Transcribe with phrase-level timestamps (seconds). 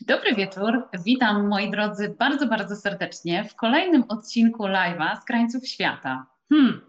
[0.00, 6.26] Dobry wieczór, witam moi drodzy bardzo, bardzo serdecznie w kolejnym odcinku live'a z krańców świata.
[6.52, 6.80] Hmm,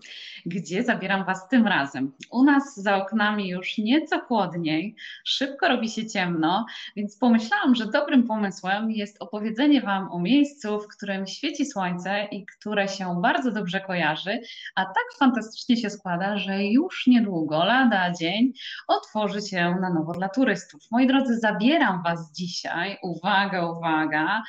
[0.46, 2.12] gdzie zabieram Was tym razem?
[2.32, 6.66] U nas za oknami już nieco chłodniej, szybko robi się ciemno,
[6.96, 12.46] więc pomyślałam, że dobrym pomysłem jest opowiedzenie Wam o miejscu, w którym świeci słońce i
[12.46, 14.40] które się bardzo dobrze kojarzy,
[14.76, 18.54] a tak fantastycznie się składa, że już niedługo, lada dzień,
[18.88, 20.82] otworzy się na nowo dla turystów.
[20.92, 24.44] Moi drodzy, zabieram Was dzisiaj, uwaga, uwaga,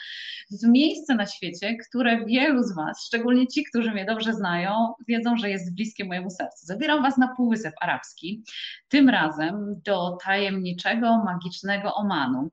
[0.51, 5.37] w miejsce na świecie, które wielu z Was, szczególnie ci, którzy mnie dobrze znają, wiedzą,
[5.37, 6.67] że jest bliskie mojemu sercu.
[6.67, 8.45] Zabieram Was na Półwysep Arabski,
[8.89, 12.51] tym razem do tajemniczego, magicznego Omanu.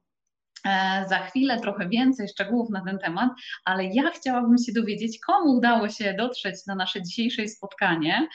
[0.65, 3.31] E, za chwilę trochę więcej szczegółów na ten temat,
[3.65, 8.27] ale ja chciałabym się dowiedzieć, komu udało się dotrzeć na nasze dzisiejsze spotkanie.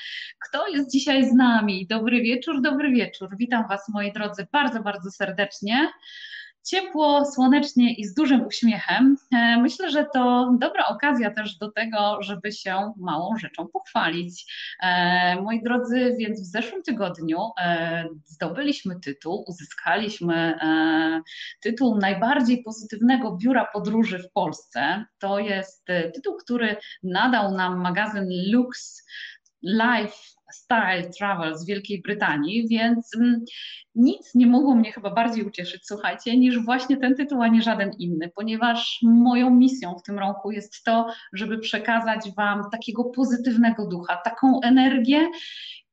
[0.49, 1.87] Kto jest dzisiaj z nami?
[1.87, 3.29] Dobry wieczór, dobry wieczór.
[3.39, 5.89] Witam Was, moi drodzy, bardzo, bardzo serdecznie
[6.71, 9.17] ciepło, słonecznie i z dużym uśmiechem.
[9.33, 14.53] E, myślę, że to dobra okazja też do tego, żeby się małą rzeczą pochwalić.
[14.83, 20.59] E, moi drodzy, więc w zeszłym tygodniu e, zdobyliśmy tytuł, uzyskaliśmy
[21.61, 25.05] tytuł najbardziej pozytywnego biura podróży w Polsce.
[25.19, 29.05] To jest tytuł, który nadał nam magazyn Lux
[29.63, 33.45] Life Style Travel z Wielkiej Brytanii, więc mm,
[33.95, 37.91] nic nie mogło mnie chyba bardziej ucieszyć, słuchajcie, niż właśnie ten tytuł, a nie żaden
[37.99, 44.17] inny, ponieważ moją misją w tym roku jest to, żeby przekazać Wam takiego pozytywnego ducha,
[44.17, 45.29] taką energię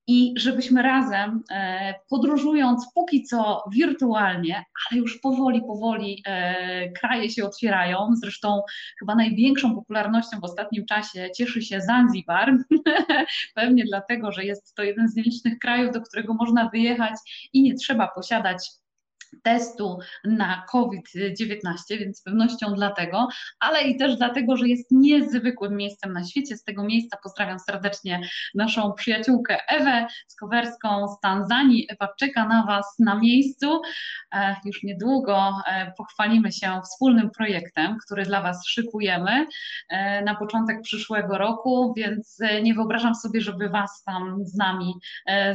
[0.07, 7.45] i żebyśmy razem, e, podróżując póki co wirtualnie, ale już powoli, powoli e, kraje się
[7.45, 8.09] otwierają.
[8.13, 8.61] Zresztą
[8.99, 12.57] chyba największą popularnością w ostatnim czasie cieszy się Zanzibar,
[13.55, 17.13] pewnie dlatego, że jest to jeden z nielicznych krajów, do którego można wyjechać
[17.53, 18.69] i nie trzeba posiadać
[19.43, 23.27] testu na COVID-19, więc z pewnością dlatego,
[23.59, 26.57] ale i też dlatego, że jest niezwykłym miejscem na świecie.
[26.57, 28.21] Z tego miejsca pozdrawiam serdecznie
[28.55, 31.87] naszą przyjaciółkę Ewę Skowerską z Tanzanii.
[31.89, 33.81] Ewa czeka na Was na miejscu.
[34.35, 39.47] E, już niedługo e, pochwalimy się wspólnym projektem, który dla Was szykujemy
[39.89, 44.93] e, na początek przyszłego roku, więc nie wyobrażam sobie, żeby Was tam z nami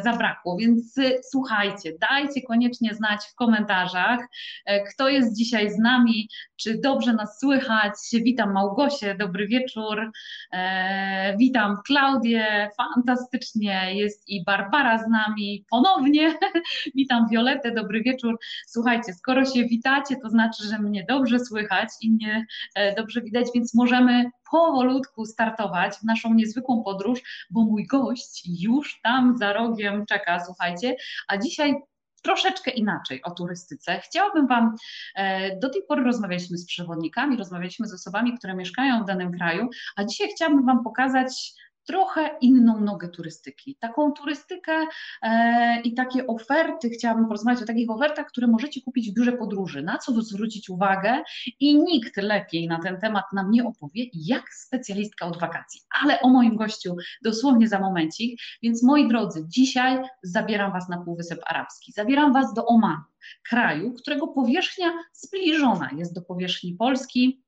[0.04, 0.56] zabrakło.
[0.56, 0.94] Więc
[1.30, 4.20] słuchajcie, dajcie koniecznie znać w komentarzach, komentarzach.
[4.66, 6.28] E, kto jest dzisiaj z nami?
[6.56, 7.92] Czy dobrze nas słychać?
[8.12, 10.10] Witam Małgosię, dobry wieczór.
[10.52, 13.94] E, witam Klaudię, fantastycznie.
[13.94, 16.34] Jest i Barbara z nami ponownie.
[16.94, 18.38] Witam Violetę, dobry wieczór.
[18.66, 23.46] Słuchajcie, skoro się witacie, to znaczy, że mnie dobrze słychać i mnie e, dobrze widać,
[23.54, 27.20] więc możemy powolutku startować w naszą niezwykłą podróż,
[27.50, 30.96] bo mój gość już tam za rogiem czeka, słuchajcie,
[31.28, 31.74] a dzisiaj
[32.22, 34.00] troszeczkę inaczej o turystyce.
[34.00, 34.74] Chciałabym Wam,
[35.14, 39.68] e, do tej pory rozmawialiśmy z przewodnikami, rozmawialiśmy z osobami, które mieszkają w danym kraju,
[39.96, 41.52] a dzisiaj chciałabym Wam pokazać
[41.90, 43.76] trochę inną nogę turystyki.
[43.80, 44.86] Taką turystykę
[45.22, 49.82] e, i takie oferty, chciałabym porozmawiać o takich ofertach, które możecie kupić w biurze podróży,
[49.82, 51.22] na co zwrócić uwagę?
[51.60, 55.80] I nikt lepiej na ten temat nam nie opowie, jak specjalistka od wakacji.
[56.02, 61.40] Ale o moim gościu dosłownie za momencik, więc moi drodzy, dzisiaj zabieram Was na Półwysep
[61.46, 63.02] Arabski, zabieram Was do Omanu,
[63.48, 67.42] kraju, którego powierzchnia zbliżona jest do powierzchni Polski,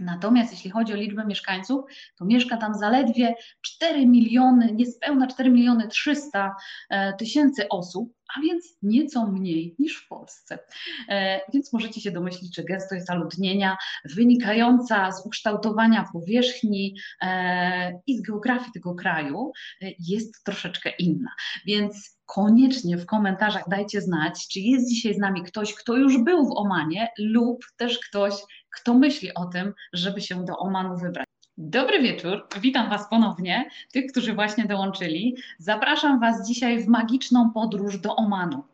[0.00, 1.84] Natomiast jeśli chodzi o liczbę mieszkańców,
[2.18, 6.56] to mieszka tam zaledwie 4 miliony, niespełna 4 miliony 300
[6.90, 10.58] e, tysięcy osób, a więc nieco mniej niż w Polsce.
[11.08, 18.22] E, więc możecie się domyślić, że gęstość zaludnienia wynikająca z ukształtowania powierzchni e, i z
[18.22, 19.52] geografii tego kraju
[19.98, 21.30] jest troszeczkę inna.
[21.66, 26.46] Więc koniecznie w komentarzach dajcie znać, czy jest dzisiaj z nami ktoś, kto już był
[26.46, 28.34] w Omanie lub też ktoś,
[28.72, 31.26] kto myśli o tym, żeby się do Omanu wybrać.
[31.58, 35.36] Dobry wieczór, witam Was ponownie, tych, którzy właśnie dołączyli.
[35.58, 38.64] Zapraszam Was dzisiaj w magiczną podróż do Omanu.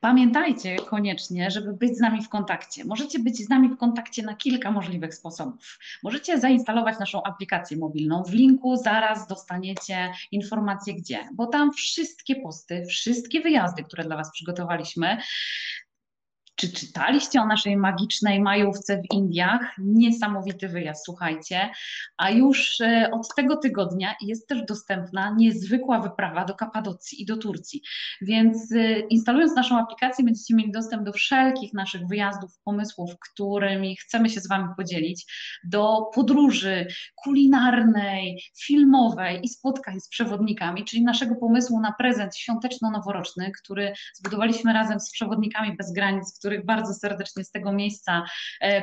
[0.00, 2.84] Pamiętajcie koniecznie, żeby być z nami w kontakcie.
[2.84, 5.78] Możecie być z nami w kontakcie na kilka możliwych sposobów.
[6.02, 8.22] Możecie zainstalować naszą aplikację mobilną.
[8.22, 14.32] W linku zaraz dostaniecie informację gdzie, bo tam wszystkie posty, wszystkie wyjazdy, które dla Was
[14.32, 15.18] przygotowaliśmy,
[16.60, 19.74] czy czytaliście o naszej magicznej majówce w Indiach?
[19.78, 21.70] Niesamowity wyjazd, słuchajcie.
[22.16, 27.36] A już e, od tego tygodnia jest też dostępna niezwykła wyprawa do Kapadocji i do
[27.36, 27.82] Turcji.
[28.20, 34.28] Więc e, instalując naszą aplikację, będziecie mieli dostęp do wszelkich naszych wyjazdów, pomysłów, którymi chcemy
[34.28, 35.26] się z Wami podzielić,
[35.64, 36.86] do podróży
[37.24, 45.00] kulinarnej, filmowej i spotkań z przewodnikami, czyli naszego pomysłu na prezent świąteczno-noworoczny, który zbudowaliśmy razem
[45.00, 48.24] z przewodnikami bez granic, który których bardzo serdecznie z tego miejsca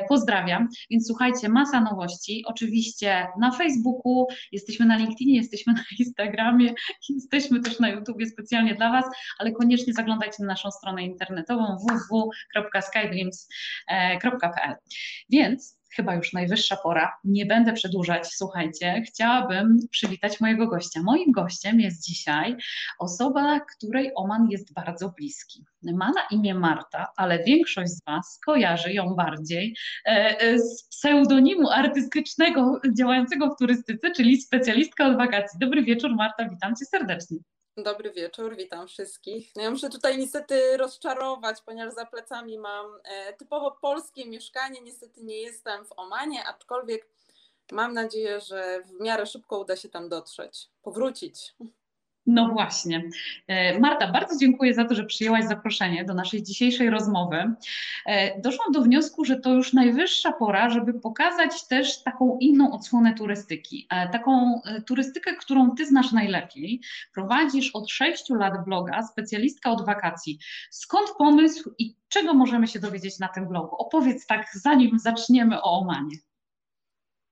[0.08, 0.68] pozdrawiam.
[0.90, 2.44] Więc słuchajcie, masa nowości.
[2.46, 6.74] Oczywiście na Facebooku, jesteśmy na LinkedInie, jesteśmy na Instagramie,
[7.08, 9.04] jesteśmy też na YouTubie specjalnie dla Was,
[9.38, 14.74] ale koniecznie zaglądajcie na naszą stronę internetową www.skydreams.pl.
[15.30, 21.00] Więc chyba już najwyższa pora, nie będę przedłużać, słuchajcie, chciałabym przywitać mojego gościa.
[21.02, 22.56] Moim gościem jest dzisiaj
[22.98, 25.64] osoba, której Oman jest bardzo bliski.
[25.82, 29.76] Ma na imię Marta, ale większość z Was kojarzy ją bardziej
[30.06, 35.58] e, e, z pseudonimu artystycznego działającego w turystyce, czyli specjalistka od wakacji.
[35.58, 37.38] Dobry wieczór Marta, witam Cię serdecznie.
[37.82, 39.56] Dobry wieczór, witam wszystkich.
[39.56, 44.80] No ja muszę tutaj niestety rozczarować, ponieważ za plecami mam e, typowo polskie mieszkanie.
[44.80, 47.08] Niestety nie jestem w Omanie, aczkolwiek
[47.72, 51.54] mam nadzieję, że w miarę szybko uda się tam dotrzeć, powrócić.
[52.28, 53.02] No właśnie.
[53.46, 57.54] E, Marta, bardzo dziękuję za to, że przyjęłaś zaproszenie do naszej dzisiejszej rozmowy.
[58.06, 63.14] E, doszłam do wniosku, że to już najwyższa pora, żeby pokazać też taką inną odsłonę
[63.14, 63.86] turystyki.
[63.90, 66.80] E, taką turystykę, którą ty znasz najlepiej.
[67.14, 70.38] Prowadzisz od sześciu lat bloga, specjalistka od wakacji.
[70.70, 73.76] Skąd pomysł i czego możemy się dowiedzieć na tym blogu?
[73.76, 76.16] Opowiedz tak, zanim zaczniemy o Omanie.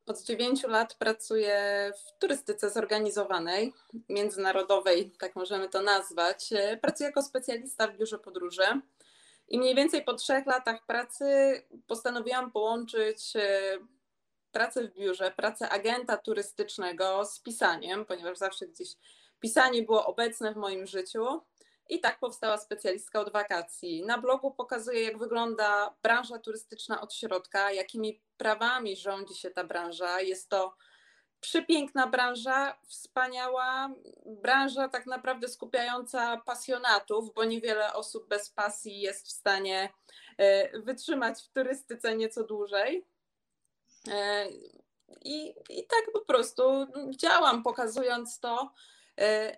[0.06, 3.72] Od dziewięciu lat pracuję w turystyce zorganizowanej,
[4.08, 6.50] międzynarodowej, tak możemy to nazwać.
[6.82, 8.62] Pracuję jako specjalista w biurze podróży.
[9.48, 11.24] I mniej więcej po trzech latach pracy
[11.86, 13.78] postanowiłam połączyć e,
[14.52, 18.88] pracę w biurze, pracę agenta turystycznego z pisaniem, ponieważ zawsze gdzieś
[19.40, 21.40] pisanie było obecne w moim życiu.
[21.88, 24.04] I tak powstała specjalistka od wakacji.
[24.04, 30.20] Na blogu pokazuję, jak wygląda branża turystyczna od środka, jakimi prawami rządzi się ta branża.
[30.20, 30.76] Jest to
[31.40, 33.90] przepiękna branża, wspaniała
[34.26, 39.92] branża, tak naprawdę skupiająca pasjonatów, bo niewiele osób bez pasji jest w stanie
[40.38, 43.04] e, wytrzymać w turystyce nieco dłużej.
[44.08, 44.48] E,
[45.24, 48.70] I, I tak po prostu działam, pokazując to,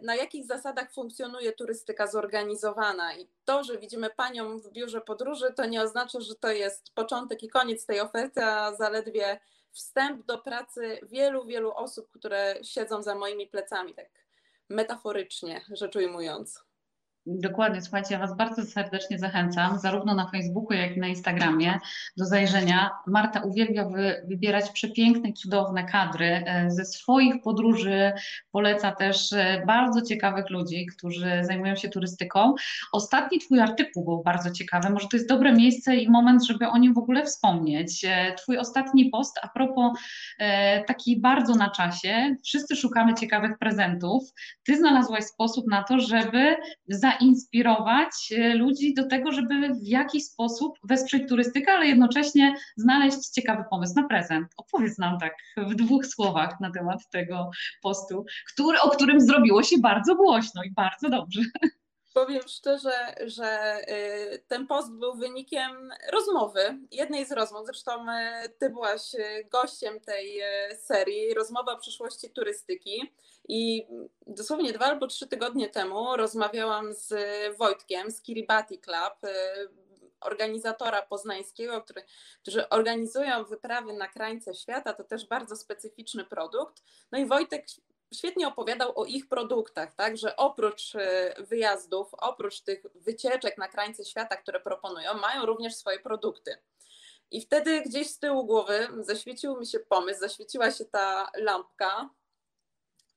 [0.03, 3.15] na jakich zasadach funkcjonuje turystyka zorganizowana.
[3.17, 7.43] I to, że widzimy panią w biurze podróży, to nie oznacza, że to jest początek
[7.43, 9.41] i koniec tej oferty, a zaledwie
[9.71, 14.09] wstęp do pracy wielu, wielu osób, które siedzą za moimi plecami, tak
[14.69, 16.68] metaforycznie rzecz ujmując.
[17.27, 21.79] Dokładnie, słuchajcie, ja Was bardzo serdecznie zachęcam, zarówno na Facebooku, jak i na Instagramie,
[22.17, 22.91] do zajrzenia.
[23.07, 28.13] Marta uwielbia wy, wybierać przepiękne, cudowne kadry e, ze swoich podróży.
[28.51, 32.55] Poleca też e, bardzo ciekawych ludzi, którzy zajmują się turystyką.
[32.93, 34.91] Ostatni Twój artykuł był bardzo ciekawy.
[34.91, 38.05] Może to jest dobre miejsce i moment, żeby o nim w ogóle wspomnieć.
[38.05, 39.99] E, twój ostatni post a propos
[40.87, 42.37] taki bardzo na czasie.
[42.45, 44.23] Wszyscy szukamy ciekawych prezentów.
[44.65, 46.57] Ty znalazłaś sposób na to, żeby
[46.89, 53.29] za zainspirować e, ludzi do tego, żeby w jakiś sposób wesprzeć turystykę, ale jednocześnie znaleźć
[53.29, 54.49] ciekawy pomysł na prezent.
[54.57, 57.51] Opowiedz nam tak w dwóch słowach na temat tego
[57.83, 61.41] postu, który, o którym zrobiło się bardzo głośno i bardzo dobrze.
[62.15, 63.77] Powiem szczerze, że
[64.35, 67.67] y, ten post był wynikiem rozmowy, jednej z rozmów.
[67.67, 69.03] Zresztą y, ty byłaś
[69.51, 70.41] gościem tej
[70.79, 73.13] serii, rozmowa o przyszłości turystyki.
[73.49, 73.87] I
[74.27, 77.15] dosłownie dwa albo trzy tygodnie temu rozmawiałam z
[77.57, 79.33] Wojtkiem z Kiribati Club,
[80.21, 82.03] organizatora poznańskiego, który,
[82.43, 84.93] którzy organizują wyprawy na krańce świata.
[84.93, 86.83] To też bardzo specyficzny produkt.
[87.13, 87.67] No i Wojtek
[88.15, 94.05] świetnie opowiadał o ich produktach, tak, że oprócz e, wyjazdów, oprócz tych wycieczek na krańce
[94.05, 96.59] świata, które proponują, mają również swoje produkty.
[97.31, 102.11] I wtedy gdzieś z tyłu głowy zaświecił mi się pomysł, zaświeciła się ta lampka,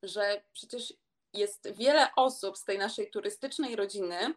[0.03, 0.93] że przecież
[1.33, 4.33] jest wiele osób z tej naszej turystycznej rodziny,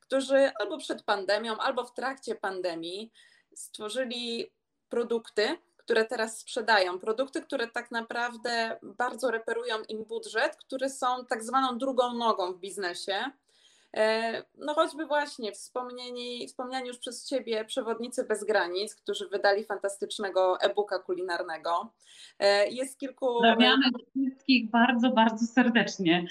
[0.00, 3.12] którzy albo przed pandemią, albo w trakcie pandemii
[3.54, 4.50] stworzyli
[4.88, 11.44] produkty, które teraz sprzedają, produkty, które tak naprawdę bardzo reperują im budżet, które są tak
[11.44, 13.30] zwaną drugą nogą w biznesie.
[13.96, 20.60] E, no choćby właśnie wspomnieni, wspomniani już przez Ciebie przewodnicy bez granic, którzy wydali fantastycznego
[20.60, 21.92] e-booka kulinarnego.
[22.38, 23.26] E, jest kilku...
[23.26, 23.84] Pozdrawiamy
[24.16, 26.26] wszystkich bardzo, bardzo serdecznie.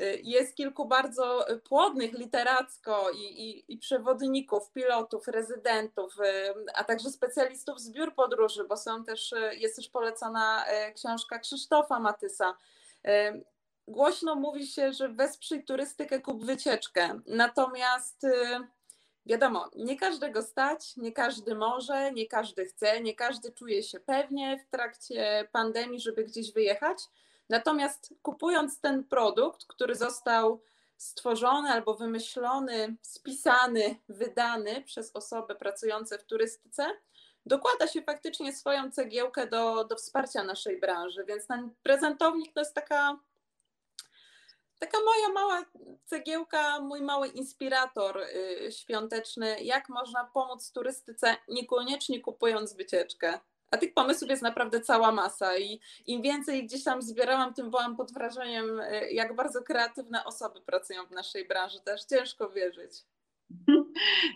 [0.00, 6.16] Y, jest kilku bardzo płodnych literacko i, i, i, przewodników, pilotów, rezydentów,
[6.74, 12.56] a także specjalistów z biur podróży, bo są też, jest też polecona książka Krzysztofa Matysa.
[13.88, 17.20] Głośno mówi się, że wesprzyj turystykę, kup wycieczkę.
[17.26, 18.26] Natomiast
[19.26, 24.58] wiadomo, nie każdego stać, nie każdy może, nie każdy chce, nie każdy czuje się pewnie
[24.58, 26.98] w trakcie pandemii, żeby gdzieś wyjechać.
[27.48, 30.60] Natomiast kupując ten produkt, który został
[30.96, 36.86] stworzony albo wymyślony, spisany, wydany przez osoby pracujące w turystyce,
[37.46, 41.24] dokłada się faktycznie swoją cegiełkę do, do wsparcia naszej branży.
[41.24, 43.18] Więc ten prezentownik to jest taka,
[44.78, 45.64] taka moja mała
[46.04, 53.40] cegiełka, mój mały inspirator y, świąteczny, jak można pomóc turystyce, niekoniecznie kupując wycieczkę.
[53.70, 57.96] A tych pomysłów jest naprawdę cała masa i im więcej gdzieś tam zbierałam, tym byłam
[57.96, 61.80] pod wrażeniem, y, jak bardzo kreatywne osoby pracują w naszej branży.
[61.80, 62.92] Też ciężko wierzyć.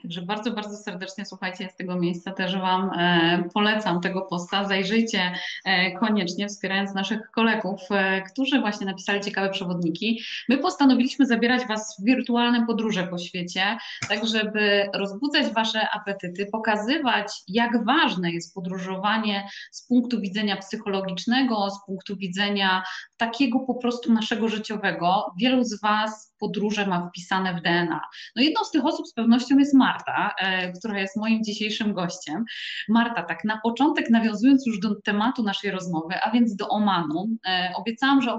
[0.02, 4.64] Także bardzo, bardzo serdecznie słuchajcie, z tego miejsca też Wam e, polecam tego posta.
[4.64, 5.32] Zajrzyjcie
[5.64, 10.22] e, koniecznie, wspierając naszych kolegów, e, którzy właśnie napisali ciekawe przewodniki.
[10.48, 17.32] My postanowiliśmy zabierać Was w wirtualne podróże po świecie, tak żeby rozbudzać Wasze apetyty, pokazywać,
[17.48, 22.82] jak ważne jest podróżowanie z punktu widzenia psychologicznego, z punktu widzenia
[23.16, 25.32] takiego po prostu naszego życiowego.
[25.38, 28.00] Wielu z Was podróże ma wpisane w DNA.
[28.36, 32.44] No jedną z tych osób z pewnością jest Marta, e, która jest moim dzisiejszym gościem.
[32.88, 37.72] Marta, tak na początek nawiązując już do tematu naszej rozmowy, a więc do Omanu, e,
[37.76, 38.38] obiecałam, że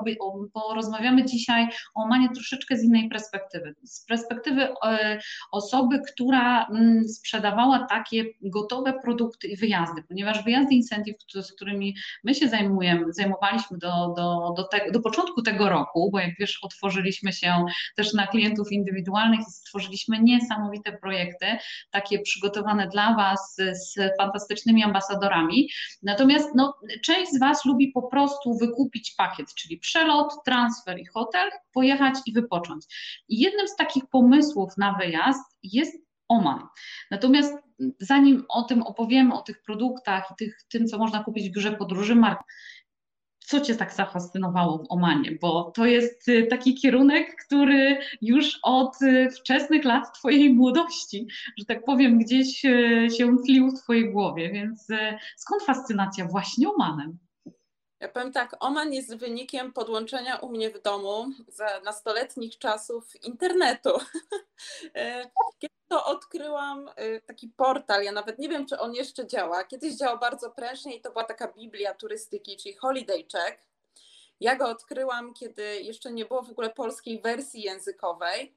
[0.53, 3.75] porozmawiamy dzisiaj o Omanie troszeczkę z innej perspektywy.
[3.83, 5.19] Z perspektywy e,
[5.51, 12.35] osoby, która mm, sprzedawała takie gotowe produkty i wyjazdy, ponieważ wyjazdy incentive, z którymi my
[12.35, 17.33] się zajmujemy, zajmowaliśmy do, do, do, te, do początku tego roku, bo jak wiesz, otworzyliśmy
[17.33, 17.65] się
[17.95, 20.50] też na klientów indywidualnych i stworzyliśmy niesamowite
[21.01, 21.45] projekty,
[21.91, 25.69] takie przygotowane dla Was z fantastycznymi ambasadorami.
[26.03, 31.49] Natomiast no, część z Was lubi po prostu wykupić pakiet, czyli przelot, transfer i hotel,
[31.73, 32.85] pojechać i wypocząć.
[33.29, 36.67] I jednym z takich pomysłów na wyjazd jest Oman.
[37.11, 37.53] Natomiast
[37.99, 41.71] zanim o tym opowiemy, o tych produktach i tych, tym, co można kupić w biurze
[41.71, 42.39] podróży, Mark,
[43.51, 45.37] co Cię tak zafascynowało w Omanie?
[45.41, 51.27] Bo to jest y, taki kierunek, który już od y, wczesnych lat Twojej młodości,
[51.57, 54.87] że tak powiem, gdzieś y, się tlił w Twojej głowie, więc
[55.37, 57.17] skąd fascynacja właśnie Omanem?
[58.01, 63.89] Ja powiem tak, Oman jest wynikiem podłączenia u mnie w domu za nastoletnich czasów internetu.
[64.95, 69.63] E, kiedy to odkryłam e, taki portal, ja nawet nie wiem, czy on jeszcze działa.
[69.63, 73.67] Kiedyś działał bardzo prężnie i to była taka biblia turystyki, czyli Holiday Check.
[74.39, 78.55] Ja go odkryłam, kiedy jeszcze nie było w ogóle polskiej wersji językowej,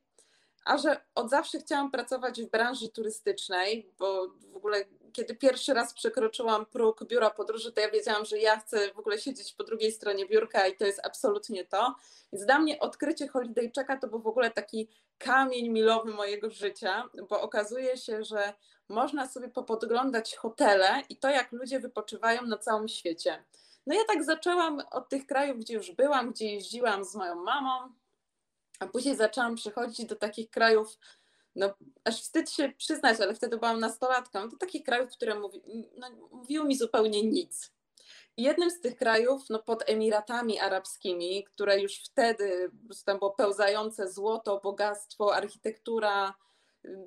[0.64, 5.94] a że od zawsze chciałam pracować w branży turystycznej, bo w ogóle kiedy pierwszy raz
[5.94, 9.92] przekroczyłam próg biura podróży, to ja wiedziałam, że ja chcę w ogóle siedzieć po drugiej
[9.92, 11.94] stronie biurka i to jest absolutnie to.
[12.32, 17.08] Więc dla mnie odkrycie Holiday Checka to był w ogóle taki kamień milowy mojego życia,
[17.28, 18.52] bo okazuje się, że
[18.88, 23.44] można sobie popodglądać hotele i to, jak ludzie wypoczywają na całym świecie.
[23.86, 27.92] No ja tak zaczęłam od tych krajów, gdzie już byłam, gdzie jeździłam z moją mamą,
[28.78, 30.98] a później zaczęłam przychodzić do takich krajów,
[31.56, 35.62] no aż wstyd się przyznać, ale wtedy byłam nastolatką, do takich krajów, które mówi,
[35.96, 37.72] no, mówiły mi zupełnie nic.
[38.36, 42.70] I jednym z tych krajów, no pod Emiratami Arabskimi, które już wtedy
[43.04, 46.34] tam było pełzające złoto, bogactwo, architektura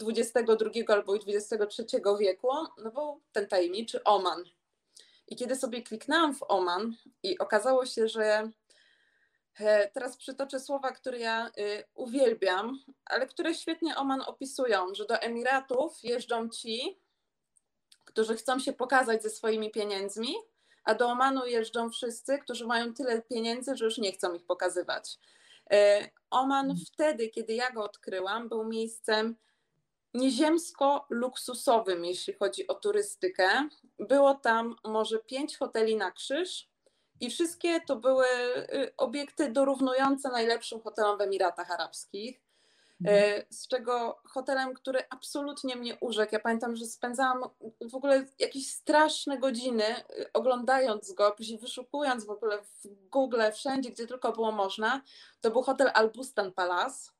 [0.07, 2.47] XXI albo XXIII wieku,
[2.77, 4.43] no był ten tajemniczy Oman.
[5.27, 8.51] I kiedy sobie kliknęłam w Oman i okazało się, że
[9.93, 16.03] teraz przytoczę słowa, które ja y, uwielbiam, ale które świetnie Oman opisują, że do Emiratów
[16.03, 16.99] jeżdżą ci,
[18.05, 20.35] którzy chcą się pokazać ze swoimi pieniędzmi,
[20.83, 25.17] a do Omanu jeżdżą wszyscy, którzy mają tyle pieniędzy, że już nie chcą ich pokazywać.
[25.71, 26.85] E, Oman mhm.
[26.93, 29.35] wtedy, kiedy ja go odkryłam, był miejscem
[30.13, 33.69] nieziemsko luksusowym, jeśli chodzi o turystykę.
[33.99, 36.69] Było tam może pięć hoteli na krzyż,
[37.19, 38.25] i wszystkie to były
[38.73, 42.41] y, obiekty dorównujące najlepszym hotelom w Emiratach Arabskich.
[43.01, 43.39] Mhm.
[43.39, 46.35] Y, z czego hotelem, który absolutnie mnie urzekł.
[46.35, 47.43] Ja pamiętam, że spędzałam
[47.91, 49.83] w ogóle jakieś straszne godziny
[50.19, 55.01] y, oglądając go, później wyszukując w ogóle w Google, wszędzie, gdzie tylko było można.
[55.41, 57.11] To był hotel Albustan Palace.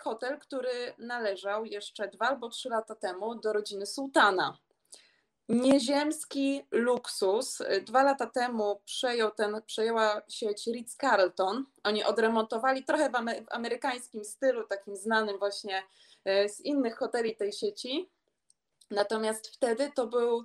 [0.00, 4.58] Hotel, który należał jeszcze dwa albo trzy lata temu do rodziny sułtana
[5.48, 7.62] nieziemski luksus.
[7.82, 11.64] Dwa lata temu przejął ten, przejęła sieć Ritz-Carlton.
[11.84, 15.82] Oni odremontowali trochę w, w amerykańskim stylu, takim znanym właśnie
[16.24, 18.10] e, z innych hoteli tej sieci.
[18.90, 20.44] Natomiast wtedy to był,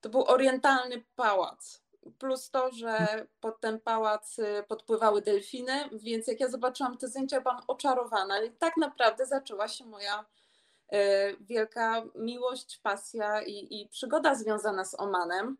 [0.00, 1.82] to był orientalny pałac.
[2.18, 7.40] Plus to, że pod ten pałac e, podpływały delfiny, więc jak ja zobaczyłam te zdjęcia,
[7.40, 8.42] byłam oczarowana.
[8.42, 10.24] I tak naprawdę zaczęła się moja
[11.40, 15.56] wielka miłość, pasja i, i przygoda związana z Omanem,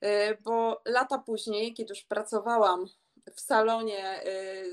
[0.00, 2.86] e, bo lata później, kiedy już pracowałam
[3.34, 4.64] w salonie e,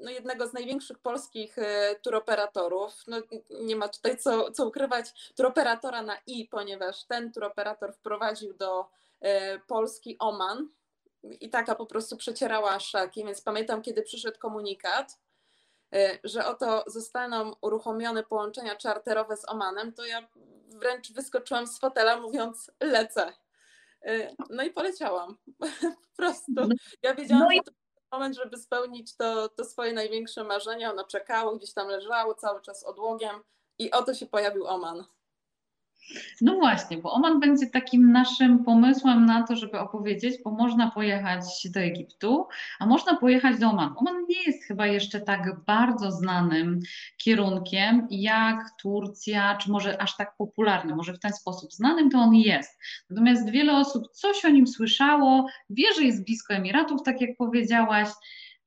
[0.00, 2.92] no, jednego z największych polskich e, turoperatorów.
[3.06, 3.16] No,
[3.60, 8.86] nie ma tutaj co, co ukrywać, turoperatora na i, ponieważ ten turoperator wprowadził do
[9.20, 10.68] e, Polski Oman
[11.22, 15.18] i taka po prostu przecierała szaki, więc pamiętam, kiedy przyszedł komunikat,
[16.24, 20.28] że oto zostaną uruchomione połączenia czarterowe z Omanem, to ja
[20.68, 23.32] wręcz wyskoczyłam z fotela mówiąc lecę.
[24.50, 25.36] No i poleciałam.
[26.10, 26.52] po prostu.
[26.54, 26.68] No,
[27.02, 27.56] ja wiedziałam, no i...
[27.56, 27.72] że to
[28.12, 30.92] moment, żeby spełnić to, to swoje największe marzenia.
[30.92, 33.42] Ono czekało, gdzieś tam leżało cały czas odłogiem
[33.78, 35.04] i oto się pojawił Oman.
[36.40, 41.44] No właśnie, bo Oman będzie takim naszym pomysłem na to, żeby opowiedzieć, bo można pojechać
[41.74, 42.46] do Egiptu,
[42.78, 43.94] a można pojechać do Omanu.
[43.98, 46.80] Oman nie jest chyba jeszcze tak bardzo znanym
[47.18, 52.34] kierunkiem jak Turcja, czy może aż tak popularny, może w ten sposób znanym to on
[52.34, 52.80] jest.
[53.10, 58.08] Natomiast wiele osób coś o nim słyszało, wie, że jest blisko Emiratów, tak jak powiedziałaś,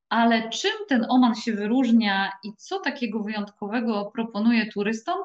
[0.10, 5.18] ale czym ten Oman się wyróżnia i co takiego wyjątkowego proponuje turystom,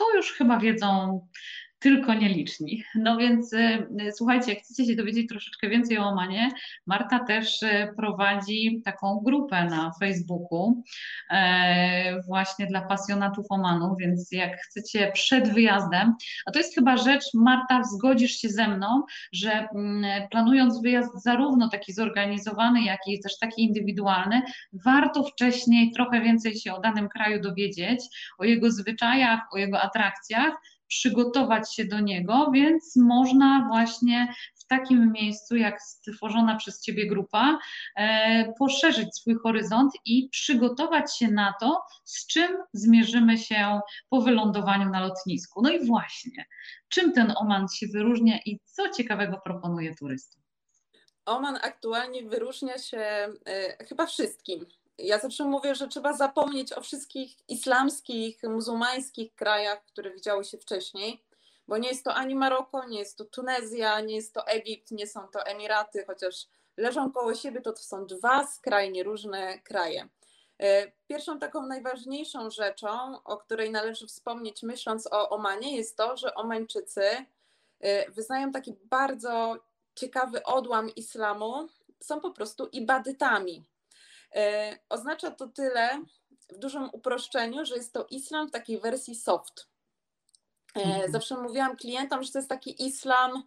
[0.00, 1.20] to już chyba wiedzą
[1.80, 2.84] tylko nieliczni.
[2.94, 6.48] No więc y, słuchajcie, jak chcecie się dowiedzieć troszeczkę więcej o Omanie,
[6.86, 10.82] Marta też y, prowadzi taką grupę na Facebooku
[11.30, 16.14] e, właśnie dla pasjonatów Omanu, więc jak chcecie przed wyjazdem,
[16.46, 21.68] a to jest chyba rzecz, Marta, zgodzisz się ze mną, że mm, planując wyjazd zarówno
[21.68, 24.42] taki zorganizowany, jak i też taki indywidualny,
[24.84, 28.00] warto wcześniej trochę więcej się o danym kraju dowiedzieć,
[28.38, 30.54] o jego zwyczajach, o jego atrakcjach,
[30.90, 37.58] przygotować się do niego, więc można właśnie w takim miejscu, jak stworzona przez Ciebie grupa,
[37.96, 44.90] e, poszerzyć swój horyzont i przygotować się na to, z czym zmierzymy się po wylądowaniu
[44.90, 45.62] na lotnisku.
[45.62, 46.44] No i właśnie,
[46.88, 50.42] czym ten Oman się wyróżnia i co ciekawego proponuje turystom?
[51.26, 53.28] Oman aktualnie wyróżnia się
[53.80, 54.66] y, chyba wszystkim
[55.02, 61.24] ja zawsze mówię, że trzeba zapomnieć o wszystkich islamskich, muzułmańskich krajach, które widziały się wcześniej,
[61.68, 65.06] bo nie jest to ani Maroko, nie jest to Tunezja, nie jest to Egipt, nie
[65.06, 70.08] są to Emiraty, chociaż leżą koło siebie, to, są dwa skrajnie różne kraje.
[70.60, 76.34] E, pierwszą taką najważniejszą rzeczą, o której należy wspomnieć myśląc o Omanie, jest to, że
[76.34, 77.02] Omańczycy
[77.80, 79.56] e, wyznają taki bardzo
[79.94, 81.68] ciekawy odłam islamu,
[82.00, 83.64] są po prostu ibadytami.
[84.34, 86.04] E, oznacza to tyle
[86.48, 89.66] w dużym uproszczeniu, że jest to islam w takiej wersji soft.
[90.76, 91.12] E, mhm.
[91.12, 93.42] Zawsze mówiłam klientom, że to jest taki islam,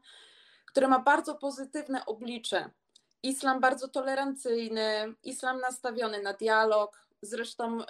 [0.66, 2.70] który ma bardzo pozytywne oblicze.
[3.24, 7.04] Islam bardzo tolerancyjny, islam nastawiony na dialog.
[7.22, 7.86] Zresztą y,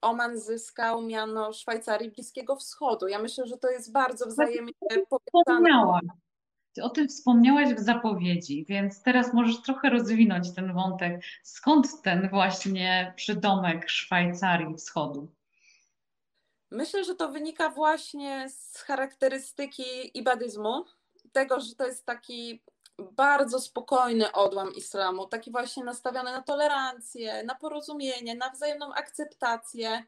[0.00, 3.08] Oman zyskał miano Szwajcarii Bliskiego Wschodu.
[3.08, 4.72] Ja myślę, że to jest bardzo wzajemnie
[5.32, 5.98] powiązane.
[6.76, 11.20] Ty o tym wspomniałaś w zapowiedzi, więc teraz możesz trochę rozwinąć ten wątek.
[11.42, 15.28] Skąd ten właśnie przydomek Szwajcarii Wschodu?
[16.70, 20.84] Myślę, że to wynika właśnie z charakterystyki ibadyzmu,
[21.32, 22.62] tego, że to jest taki
[23.12, 30.04] bardzo spokojny odłam islamu, taki właśnie nastawiony na tolerancję, na porozumienie, na wzajemną akceptację.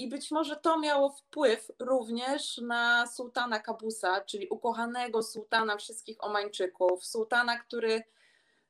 [0.00, 6.24] Y, I być może to miało wpływ również na sułtana Kabusa, czyli ukochanego sułtana wszystkich
[6.24, 8.02] Omańczyków, sułtana, który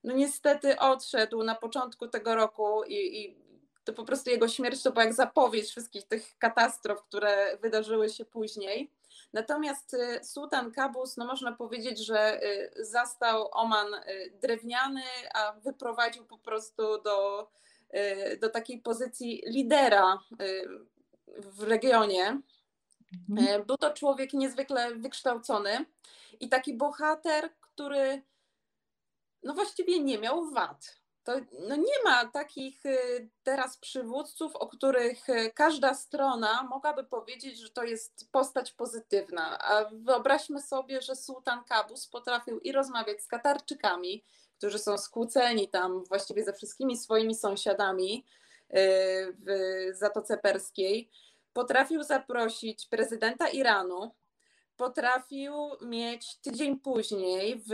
[0.05, 3.37] no niestety odszedł na początku tego roku i, i
[3.85, 8.25] to po prostu jego śmierć to była jak zapowiedź wszystkich tych katastrof, które wydarzyły się
[8.25, 8.91] później.
[9.33, 13.87] Natomiast y, sułtan Kabus, no można powiedzieć, że y, zastał Oman
[14.43, 15.03] drewniany,
[15.35, 17.49] a wyprowadził po prostu do
[17.95, 20.69] Y, do takiej pozycji lidera y,
[21.39, 22.41] w regionie.
[23.29, 23.61] Mhm.
[23.61, 25.85] Y, był to człowiek niezwykle wykształcony
[26.41, 28.23] i taki bohater, który
[29.43, 31.01] no właściwie nie miał wad.
[31.25, 31.33] To
[31.69, 32.83] no nie ma takich
[33.43, 39.59] teraz przywódców, o których każda strona mogłaby powiedzieć, że to jest postać pozytywna.
[39.59, 44.25] A wyobraźmy sobie, że sułtan Kabus potrafił i rozmawiać z Katarczykami,
[44.59, 48.40] którzy są skłóceni tam właściwie ze wszystkimi swoimi sąsiadami y,
[48.73, 51.11] w Zatoce Perskiej,
[51.53, 54.15] potrafił zaprosić prezydenta Iranu,
[54.77, 57.69] potrafił mieć tydzień później w,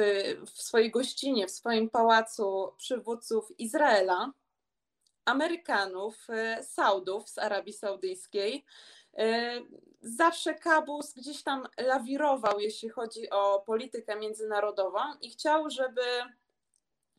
[0.46, 4.32] w swojej gościnie, w swoim pałacu przywódców Izraela,
[5.24, 8.64] Amerykanów, y, Saudów z Arabii Saudyjskiej.
[9.18, 9.22] Y,
[10.00, 16.02] zawsze Kabus gdzieś tam lawirował, jeśli chodzi o politykę międzynarodową i chciał, żeby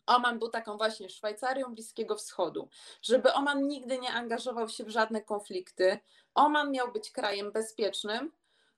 [0.07, 2.69] Oman był taką właśnie Szwajcarią Bliskiego Wschodu,
[3.01, 5.99] żeby Oman nigdy nie angażował się w żadne konflikty.
[6.35, 8.31] Oman miał być krajem bezpiecznym.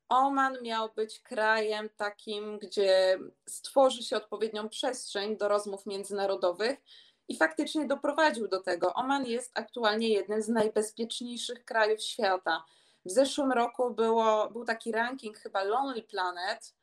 [0.09, 6.79] Oman miał być krajem takim, gdzie stworzy się odpowiednią przestrzeń do rozmów międzynarodowych
[7.27, 8.93] i faktycznie doprowadził do tego.
[8.93, 12.63] Oman jest aktualnie jednym z najbezpieczniejszych krajów świata.
[13.05, 16.73] W zeszłym roku było, był taki ranking chyba Lonely Planet,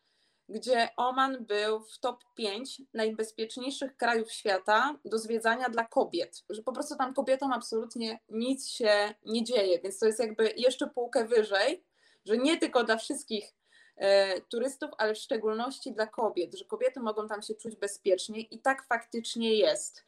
[0.48, 6.72] gdzie Oman był w top 5 najbezpieczniejszych krajów świata do zwiedzania dla kobiet, że po
[6.72, 11.84] prostu tam kobietom absolutnie nic się nie dzieje, więc to jest jakby jeszcze półkę wyżej,
[12.24, 13.54] że nie tylko dla wszystkich
[13.96, 18.58] e, turystów, ale w szczególności dla kobiet, że kobiety mogą tam się czuć bezpiecznie i
[18.58, 20.04] tak faktycznie jest.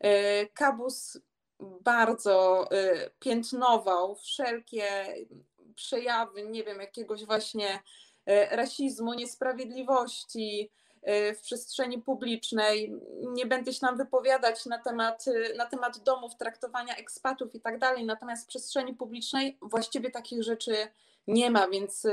[0.00, 1.18] E, Kabus
[1.60, 5.14] bardzo e, piętnował wszelkie
[5.74, 7.82] przejawy, nie wiem, jakiegoś właśnie
[8.50, 10.70] rasizmu, niesprawiedliwości
[11.02, 12.94] e, w przestrzeni publicznej.
[13.32, 17.78] Nie będę się nam wypowiadać na temat, e, na temat domów, traktowania ekspatów i tak
[17.78, 20.74] dalej, natomiast w przestrzeni publicznej właściwie takich rzeczy
[21.26, 22.06] nie ma, więc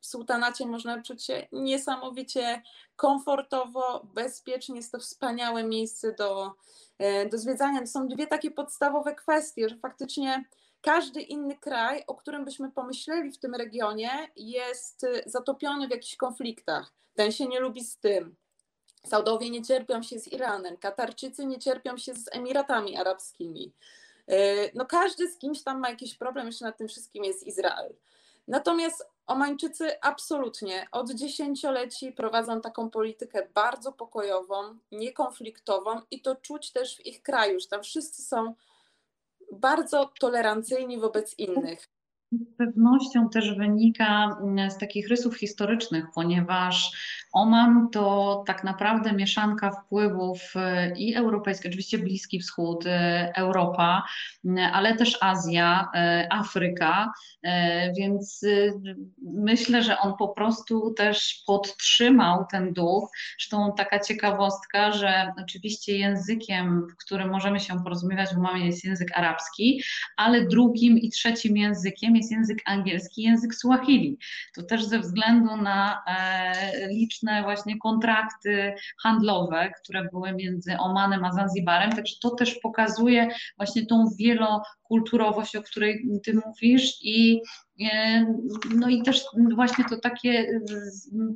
[0.00, 2.62] w sułtanacie można czuć się niesamowicie
[2.96, 4.76] komfortowo, bezpiecznie.
[4.76, 6.52] Jest to wspaniałe miejsce do,
[7.30, 7.80] do zwiedzania.
[7.80, 10.44] To są dwie takie podstawowe kwestie, że faktycznie
[10.80, 16.16] każdy inny kraj, o którym byśmy pomyśleli w tym regionie, jest y, zatopiony w jakichś
[16.16, 16.92] konfliktach.
[17.14, 18.36] Ten się nie lubi z tym.
[19.06, 23.72] Saudowie nie cierpią się z Iranem, Katarczycy nie cierpią się z Emiratami Arabskimi.
[24.30, 27.94] Y, no każdy z kimś tam ma jakiś problem, jeszcze nad tym wszystkim jest Izrael.
[28.48, 36.96] Natomiast Omańczycy absolutnie od dziesięcioleci prowadzą taką politykę bardzo pokojową, niekonfliktową i to czuć też
[36.96, 38.54] w ich kraju, że tam wszyscy są
[39.52, 41.88] bardzo tolerancyjni wobec innych.
[42.32, 46.92] Z pewnością też wynika mm, z takich rysów historycznych, ponieważ
[47.32, 52.90] Oman to tak naprawdę mieszanka wpływów y, i europejskich, oczywiście Bliski Wschód, y,
[53.34, 54.02] Europa,
[54.44, 55.88] y, ale też Azja,
[56.30, 57.12] Afryka,
[57.98, 58.46] więc
[59.22, 63.10] myślę, że on po prostu też podtrzymał ten duch.
[63.38, 69.18] Zresztą taka ciekawostka, że oczywiście językiem, w którym możemy się porozumiewać w Omanie jest język
[69.18, 69.82] arabski,
[70.16, 74.18] ale drugim i trzecim językiem jest język angielski, język Swahili.
[74.56, 81.32] To też ze względu na e, liczne właśnie kontrakty handlowe, które były między Omanem a
[81.32, 87.40] Zanzibarem, także to też pokazuje właśnie tą wielokulturowość, o której ty mówisz i
[88.74, 90.60] no i też właśnie to takie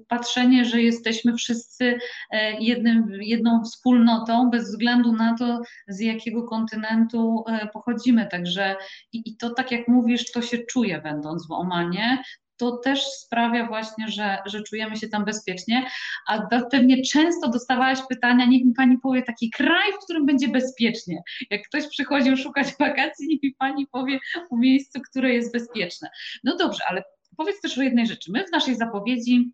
[0.09, 1.99] patrzenie, że jesteśmy wszyscy
[2.31, 8.29] e, jednym, jedną wspólnotą, bez względu na to, z jakiego kontynentu pochodzimy.
[8.31, 8.77] Także
[9.13, 12.23] i, i to, tak jak mówisz, to się czuje, będąc w Omanie
[12.57, 15.87] to też sprawia właśnie, że, że czujemy się tam bezpiecznie.
[16.29, 16.39] A
[16.71, 21.23] pewnie często dostawałaś pytania, niech mi pani powie taki kraj, w którym będzie bezpiecznie.
[21.51, 24.19] Jak ktoś przychodził szukać wakacji, niech mi pani powie
[24.51, 26.11] o miejscu, które jest bezpieczne.
[26.45, 27.03] No dobrze, ale
[27.37, 28.33] powiedz też o jednej rzeczy.
[28.33, 29.53] My w naszej zapowiedzi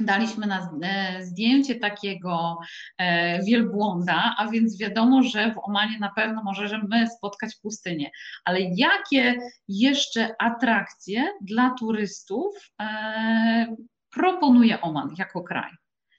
[0.00, 2.58] daliśmy na e, zdjęcie takiego
[2.98, 8.10] e, wielbłąda, a więc wiadomo, że w Omanie na pewno możemy spotkać pustynię.
[8.44, 13.76] Ale jakie jeszcze atrakcje dla turystów e,
[14.10, 15.70] proponuje Oman jako kraj?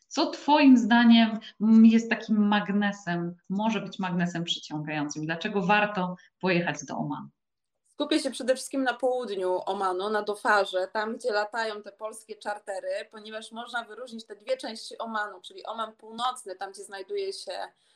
[0.07, 1.39] Co Twoim zdaniem
[1.83, 5.25] jest takim magnesem, może być magnesem przyciągającym?
[5.25, 7.27] Dlaczego warto pojechać do Omanu?
[7.95, 13.08] Skupię się przede wszystkim na południu Omanu, na Dofarze, tam gdzie latają te polskie czartery,
[13.12, 17.51] ponieważ można wyróżnić te dwie części Omanu, czyli Oman Północny, tam gdzie znajduje się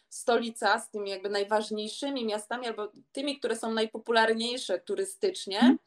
[0.09, 5.79] stolica z tymi jakby najważniejszymi miastami, albo tymi, które są najpopularniejsze turystycznie, mhm.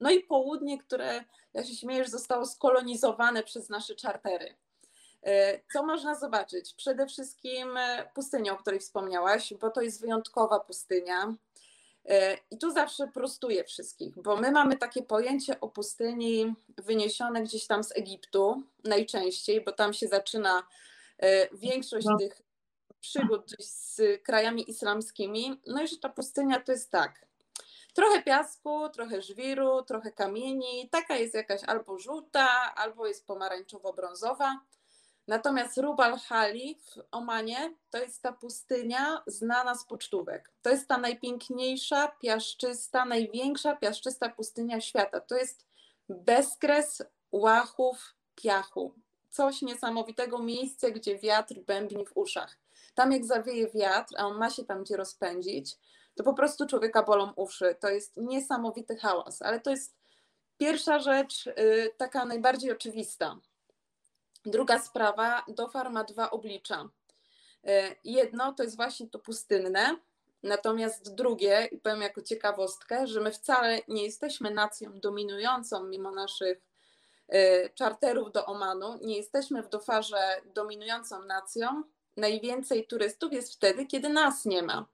[0.00, 4.56] no i południe, które, ja się śmieję, że zostało skolonizowane przez nasze czartery.
[5.22, 6.74] E, co można zobaczyć?
[6.74, 11.34] Przede wszystkim e, pustynię, o której wspomniałaś, bo to jest wyjątkowa pustynia.
[12.04, 17.66] E, I tu zawsze prostuję wszystkich, bo my mamy takie pojęcie o pustyni wyniesione gdzieś
[17.66, 20.62] tam z Egiptu najczęściej, bo tam się zaczyna
[21.18, 22.18] e, większość no.
[22.18, 22.42] tych
[23.00, 25.60] przygód z krajami islamskimi.
[25.66, 27.26] No i że ta pustynia to jest tak.
[27.94, 30.88] Trochę piasku, trochę żwiru, trochę kamieni.
[30.90, 34.54] Taka jest jakaś albo żółta, albo jest pomarańczowo-brązowa.
[35.30, 40.52] Natomiast Rub al-Hali w Omanie to jest ta pustynia znana z pocztówek.
[40.62, 45.20] To jest ta najpiękniejsza, piaszczysta, największa piaszczysta pustynia świata.
[45.20, 45.66] To jest
[46.08, 48.94] bezkres łachów piachu.
[49.28, 52.58] Coś niesamowitego, miejsce, gdzie wiatr bębni w uszach.
[52.94, 55.76] Tam jak zawieje wiatr, a on ma się tam gdzie rozpędzić,
[56.14, 57.76] to po prostu człowieka bolą uszy.
[57.80, 59.96] To jest niesamowity hałas, ale to jest
[60.58, 63.40] pierwsza rzecz, yy, taka najbardziej oczywista
[64.46, 66.88] Druga sprawa, Dofar ma dwa oblicza.
[67.64, 69.96] E, jedno to jest właśnie to pustynne,
[70.42, 76.60] natomiast drugie, i powiem jako ciekawostkę, że my wcale nie jesteśmy nacją dominującą mimo naszych
[77.28, 81.82] e, czarterów do Omanu, nie jesteśmy w Dofarze dominującą nacją,
[82.16, 84.86] najwięcej turystów jest wtedy, kiedy nas nie ma,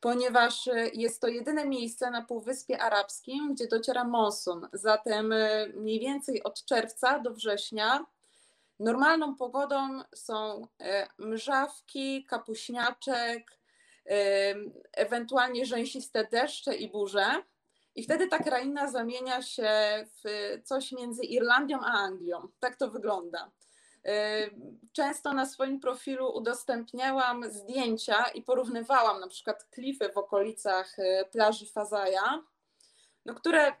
[0.00, 4.68] ponieważ jest to jedyne miejsce na Półwyspie Arabskim, gdzie dociera monsun.
[4.72, 5.34] Zatem
[5.74, 8.06] mniej więcej od czerwca do września
[8.84, 10.66] normalną pogodą są
[11.18, 13.58] mrzawki, kapuśniaczek,
[14.92, 17.42] ewentualnie rzęsiste deszcze i burze.
[17.94, 19.70] I wtedy ta kraina zamienia się
[20.06, 20.24] w
[20.64, 22.48] coś między Irlandią a Anglią.
[22.60, 23.50] Tak to wygląda.
[24.92, 31.66] Często na swoim profilu udostępniałam zdjęcia i porównywałam na przykład klify w okolicach e, plaży
[31.66, 32.42] Fazaja,
[33.24, 33.72] no które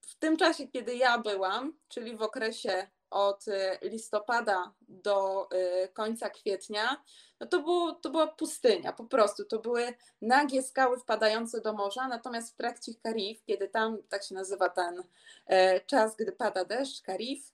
[0.00, 6.30] w tym czasie, kiedy ja byłam, czyli w okresie od y, listopada do y, końca
[6.30, 7.02] kwietnia,
[7.40, 9.44] no to, było, to była pustynia, po prostu.
[9.44, 14.34] To były nagie skały wpadające do morza, natomiast w trakcie Karif, kiedy tam, tak się
[14.34, 15.02] nazywa ten
[15.46, 17.52] e, czas, gdy pada deszcz, Karif,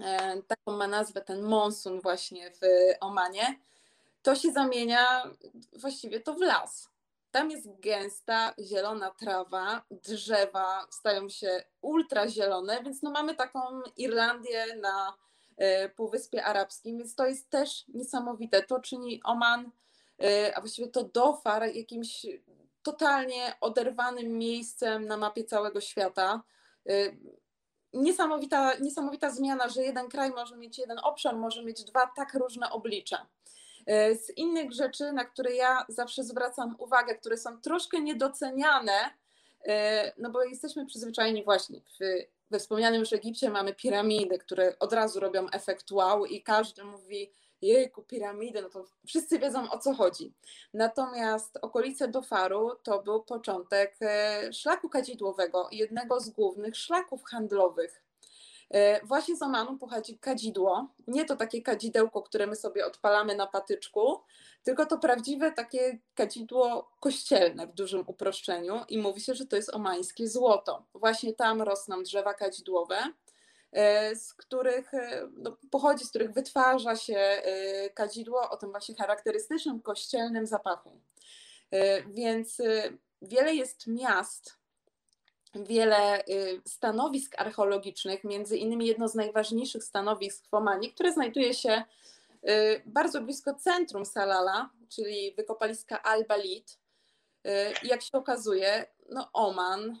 [0.00, 2.60] e, taką ma nazwę ten monsun właśnie w
[3.00, 3.58] Omanie,
[4.22, 5.22] to się zamienia
[5.72, 6.95] właściwie to w las.
[7.36, 13.60] Tam jest gęsta, zielona trawa, drzewa stają się ultrazielone, więc no mamy taką
[13.96, 15.16] Irlandię na
[15.56, 18.62] e, Półwyspie Arabskim, więc to jest też niesamowite.
[18.62, 19.70] To czyni Oman,
[20.22, 22.26] e, a właściwie to Dofar jakimś
[22.82, 26.42] totalnie oderwanym miejscem na mapie całego świata.
[26.88, 26.92] E,
[27.92, 32.70] niesamowita, niesamowita zmiana, że jeden kraj może mieć jeden obszar, może mieć dwa tak różne
[32.70, 33.26] oblicza.
[33.86, 39.10] E, z innych rzeczy, na które ja zawsze zwracam uwagę, które są troszkę niedoceniane,
[39.66, 41.98] e, no bo jesteśmy przyzwyczajeni właśnie w,
[42.50, 47.32] we wspomnianym już Egipcie mamy piramidy, które od razu robią efekt wow i każdy mówi
[47.62, 50.32] jejku, piramidy, no to wszyscy wiedzą o co chodzi.
[50.74, 58.05] Natomiast okolice Dofaru to był początek e, szlaku kadzidłowego, jednego z głównych szlaków handlowych
[59.02, 60.88] właśnie z Omanu pochodzi kadzidło.
[61.06, 64.20] Nie to takie kadzidełko, które my sobie odpalamy na patyczku,
[64.62, 69.74] tylko to prawdziwe takie kadzidło kościelne w dużym uproszczeniu i mówi się, że to jest
[69.74, 70.86] omańskie złoto.
[70.94, 72.98] Właśnie tam rosną drzewa kadzidłowe,
[73.72, 77.42] e, z których e, no, pochodzi, z których wytwarza się
[77.94, 81.00] kadzidło o tym właśnie charakterystycznym kościelnym zapachu.
[82.06, 82.62] Więc
[83.22, 84.55] wiele jest miast,
[85.54, 91.82] wiele y, stanowisk archeologicznych, między innymi jedno z najważniejszych stanowisk w Omanie, które znajduje się
[92.48, 96.78] y, bardzo blisko centrum Salala, czyli wykopaliska Al-Balid.
[97.46, 97.50] Y,
[97.82, 100.00] jak się okazuje, no Oman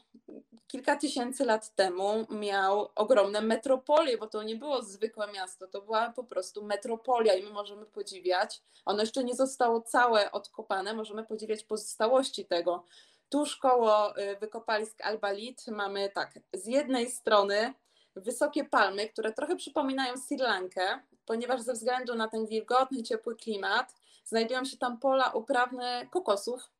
[0.66, 6.10] kilka tysięcy lat temu miał ogromne metropolie, bo to nie było zwykłe miasto, to była
[6.10, 8.62] po prostu metropolia i my możemy podziwiać.
[8.84, 12.84] Ono jeszcze nie zostało całe odkopane, możemy podziwiać pozostałości tego.
[13.28, 17.74] Tuż koło y, wykopalisk Albalit mamy tak, z jednej strony
[18.16, 23.94] wysokie palmy, które trochę przypominają Sri Lankę, ponieważ ze względu na ten wilgotny, ciepły klimat
[24.24, 26.70] znajdują się tam pola uprawne kokosów,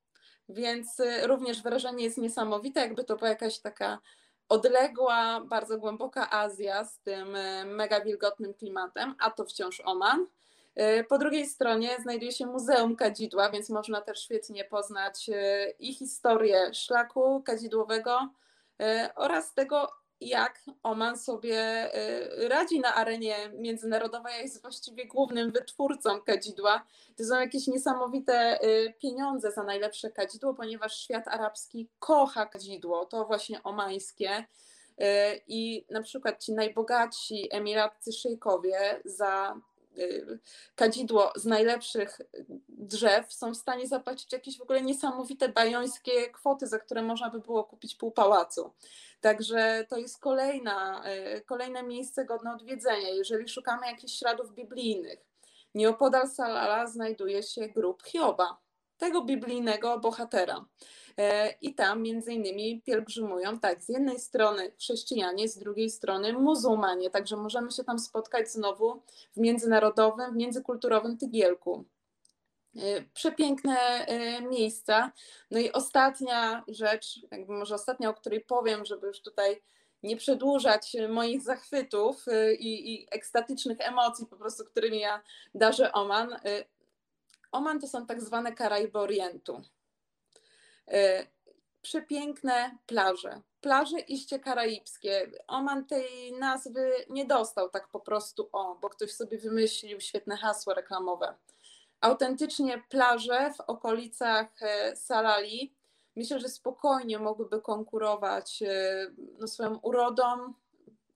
[0.48, 3.98] więc y, również wrażenie jest niesamowite, jakby to była jakaś taka
[4.48, 10.26] odległa, bardzo głęboka Azja z tym y, mega wilgotnym klimatem, a to wciąż Oman.
[10.76, 15.94] E, po drugiej stronie znajduje się Muzeum Kadzidła, więc można też świetnie poznać e, i
[15.94, 18.28] historię szlaku kadzidłowego
[18.80, 21.90] e, oraz tego, jak Oman sobie
[22.48, 26.86] radzi na arenie międzynarodowej, jest właściwie głównym wytwórcą kadzidła.
[27.16, 28.58] To są jakieś niesamowite
[28.98, 34.44] pieniądze za najlepsze kadzidło, ponieważ świat arabski kocha kadzidło, to właśnie omańskie.
[35.46, 39.60] I na przykład ci najbogatsi emiratcy szejkowie za
[40.74, 42.20] kadzidło z najlepszych
[42.68, 47.40] drzew są w stanie zapłacić jakieś w ogóle niesamowite bajońskie kwoty, za które można by
[47.40, 48.72] było kupić pół pałacu.
[49.20, 51.02] Także to jest kolejna,
[51.37, 55.26] y, kolejne miejsce godne odwiedzenia, jeżeli szukamy jakichś śladów biblijnych.
[55.74, 58.59] Nieopodal Salala znajduje się grób Hioba,
[58.98, 60.64] tego biblijnego bohatera.
[61.18, 67.11] E, I tam między innymi pielgrzymują, tak, z jednej strony chrześcijanie, z drugiej strony muzułmanie,
[67.11, 69.02] także możemy się tam spotkać znowu
[69.37, 71.85] w międzynarodowym, w międzykulturowym tygielku.
[72.76, 75.12] E, przepiękne e, miejsca.
[75.50, 79.62] No i ostatnia rzecz, jakby może ostatnia, o której powiem, żeby już tutaj
[80.02, 82.24] nie przedłużać moich zachwytów
[82.59, 85.22] i, i ekstatycznych emocji, po prostu, którymi ja
[85.55, 86.37] darzę Oman.
[87.52, 89.62] Oman to są tak zwane Karaiby Orientu.
[90.88, 91.27] E,
[91.83, 93.40] przepiękne plaże.
[93.61, 95.31] Plaże iście karaibskie.
[95.46, 100.75] Oman tej nazwy nie dostał tak po prostu o, bo ktoś sobie wymyślił świetne hasło
[100.75, 101.35] reklamowe.
[102.01, 105.77] Autentycznie plaże w okolicach e, Salali
[106.16, 109.07] myślę, że spokojnie mogłyby konkurować e,
[109.38, 110.55] no, swoją urodą,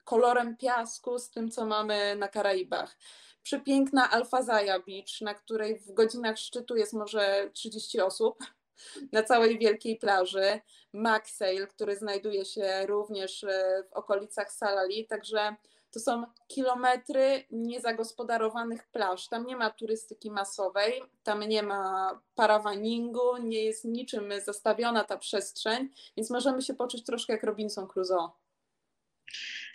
[0.05, 2.97] kolorem piasku z tym, co mamy na Karaibach.
[3.43, 8.39] Przepiękna Alfazaja Beach, na której w godzinach szczytu jest może 30 osób
[9.13, 10.61] na całej wielkiej plaży.
[10.93, 15.57] Maxail, który znajduje się również e, w okolicach Salali, także
[15.91, 19.29] to są kilometry niezagospodarowanych plaż.
[19.29, 25.89] Tam nie ma turystyki masowej, tam nie ma parawaningu, nie jest niczym zastawiona ta przestrzeń,
[26.17, 28.31] więc możemy się poczuć troszkę jak Robinson Crusoe.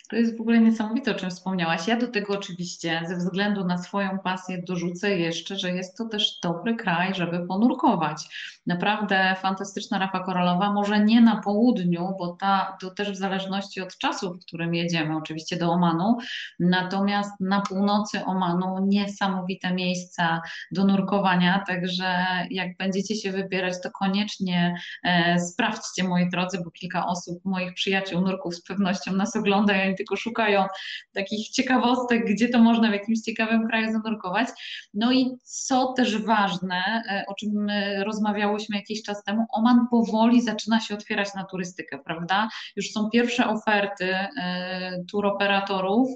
[0.08, 1.88] To jest w ogóle niesamowite, o czym wspomniałaś.
[1.88, 6.40] Ja do tego oczywiście ze względu na swoją pasję dorzucę jeszcze, że jest to też
[6.42, 8.28] dobry kraj, żeby ponurkować.
[8.66, 13.98] Naprawdę fantastyczna rafa koralowa, może nie na południu, bo ta, to też w zależności od
[13.98, 16.16] czasu, w którym jedziemy, oczywiście do Omanu,
[16.60, 20.40] natomiast na północy Omanu niesamowite miejsca
[20.72, 27.06] do nurkowania, także jak będziecie się wybierać, to koniecznie e, sprawdźcie, moi drodzy, bo kilka
[27.06, 30.64] osób, moich przyjaciół nurków z pewnością nas ogląda tylko szukają
[31.12, 34.48] takich ciekawostek, gdzie to można w jakimś ciekawym kraju zanurkować.
[34.94, 37.66] No i co też ważne, e, o czym
[38.04, 42.48] rozmawiałyśmy jakiś czas temu, Oman powoli zaczyna się otwierać na turystykę, prawda?
[42.76, 46.08] Już są pierwsze oferty e, turoperatorów,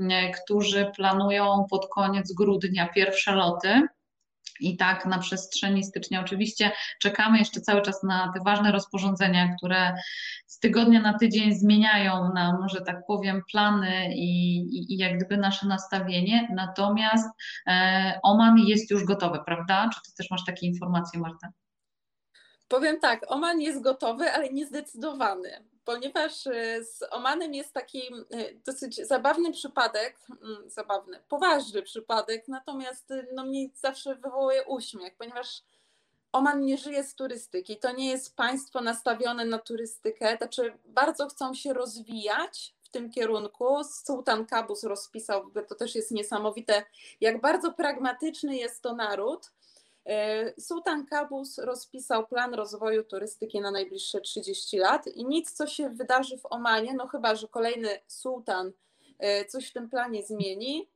[0.00, 3.82] e, którzy planują pod koniec grudnia pierwsze loty.
[4.60, 9.94] I tak na przestrzeni stycznia oczywiście czekamy jeszcze cały czas na te ważne rozporządzenia, które
[10.46, 15.36] z tygodnia na tydzień zmieniają nam, że tak powiem, plany i, i, i jak gdyby
[15.36, 16.48] nasze nastawienie.
[16.54, 17.28] Natomiast
[17.66, 19.90] e, Oman jest już gotowy, prawda?
[19.94, 21.48] Czy ty też masz takie informacje, Marta?
[22.68, 25.50] Powiem tak, Oman jest gotowy, ale niezdecydowany
[25.88, 33.10] ponieważ y, z Omanem jest taki y, dosyć zabawny przypadek, mm, zabawny, poważny przypadek, natomiast
[33.10, 35.62] y, no, mnie zawsze wywołuje uśmiech, ponieważ
[36.32, 37.76] Oman nie żyje z turystyki.
[37.76, 43.84] To nie jest państwo nastawione na turystykę, znaczy bardzo chcą się rozwijać w tym kierunku.
[43.84, 46.84] Sultan Kabus rozpisał, to też jest niesamowite,
[47.20, 49.50] jak bardzo pragmatyczny jest to naród
[50.08, 55.90] E, Sultan Kabus rozpisał plan rozwoju turystyki na najbliższe 30 lat i nic, co się
[55.90, 58.72] wydarzy w Omanie, no chyba, że kolejny sułtan
[59.18, 60.88] e, coś w tym planie zmieni,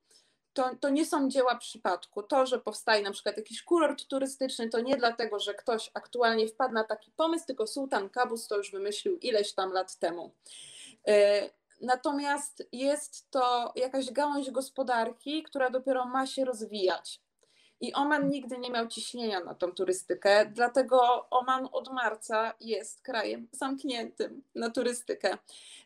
[0.53, 2.22] to, to nie są dzieła przypadku.
[2.22, 6.75] To, że powstaje na przykład jakiś kurort turystyczny, to nie dlatego, że ktoś aktualnie wpadł
[6.75, 10.31] na taki pomysł, tylko Sultan Kabus to już wymyślił ileś tam lat temu.
[11.09, 17.20] E, natomiast jest to jakaś gałąź gospodarki, która dopiero ma się rozwijać.
[17.83, 23.49] I Oman nigdy nie miał ciśnienia na tą turystykę, dlatego Oman od marca jest krajem
[23.53, 25.38] zamkniętym na turystykę.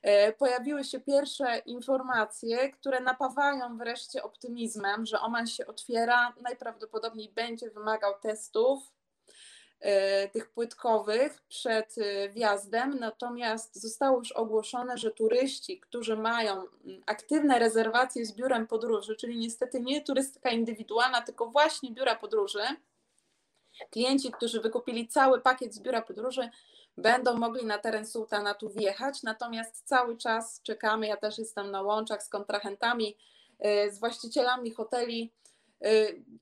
[0.03, 7.71] E, pojawiły się pierwsze informacje, które napawają wreszcie optymizmem, że Oman się otwiera, najprawdopodobniej będzie
[7.71, 8.96] wymagał testów
[10.33, 17.59] tych płytkowych przed e, wjazdem, natomiast zostało już ogłoszone, że turyści, którzy mają mm, aktywne
[17.59, 22.63] rezerwacje z biurem podróży, czyli niestety nie turystyka indywidualna, tylko właśnie biura podróży,
[23.91, 26.49] klienci, którzy wykupili cały pakiet z biura podróży,
[26.97, 32.23] będą mogli na teren sułtanatu wjechać, natomiast cały czas czekamy, ja też jestem na łączach
[32.23, 33.17] z kontrahentami,
[33.59, 35.33] e, z właścicielami hoteli,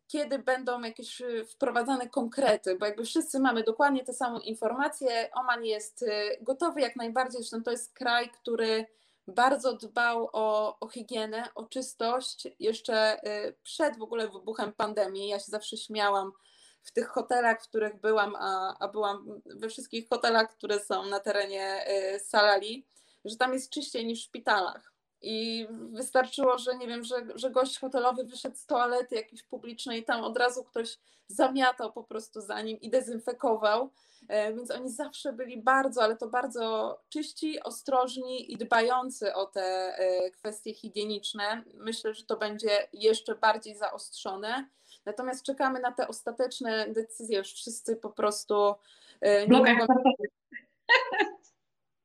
[0.08, 5.30] kiedy będą jakieś y, wprowadzane konkrety, bo jakby wszyscy mamy dokładnie tę samą informację.
[5.32, 8.86] Oman jest y, gotowy jak najbardziej, zresztą to jest kraj, który
[9.26, 13.20] bardzo dbał o, o higienę, o czystość jeszcze
[13.62, 15.28] przed w ogóle wybuchem pandemii.
[15.28, 16.32] Ja się zawsze śmiałam
[16.82, 21.20] w tych hotelach, w których byłam, a, a byłam we wszystkich hotelach, które są na
[21.20, 21.86] terenie
[22.24, 22.86] Salali,
[23.24, 24.93] że tam jest czyściej niż w szpitalach
[25.24, 30.04] i wystarczyło, że nie wiem, że, że gość hotelowy wyszedł z toalety jakiejś publicznej i
[30.04, 33.90] tam od razu ktoś zamiatał po prostu za nim i dezynfekował.
[34.28, 39.62] E, więc oni zawsze byli bardzo, ale to bardzo czyści, ostrożni i dbający o te
[39.62, 41.62] e, kwestie higieniczne.
[41.74, 44.68] Myślę, że to będzie jeszcze bardziej zaostrzone.
[45.04, 47.38] Natomiast czekamy na te ostateczne decyzje.
[47.38, 48.74] Już wszyscy po prostu
[49.20, 49.86] e, nie mogą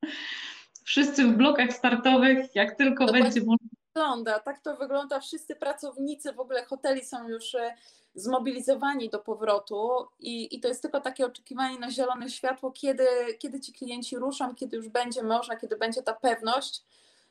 [0.89, 3.67] wszyscy w blokach startowych, jak tylko to będzie można.
[3.95, 5.19] Wygląda, tak to wygląda.
[5.19, 7.75] Wszyscy pracownicy w ogóle hoteli są już e,
[8.15, 13.07] zmobilizowani do powrotu i, i to jest tylko takie oczekiwanie na zielone światło, kiedy,
[13.39, 16.83] kiedy ci klienci ruszą, kiedy już będzie można, kiedy będzie ta pewność,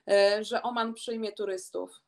[0.09, 2.01] e, że Oman przyjmie turystów.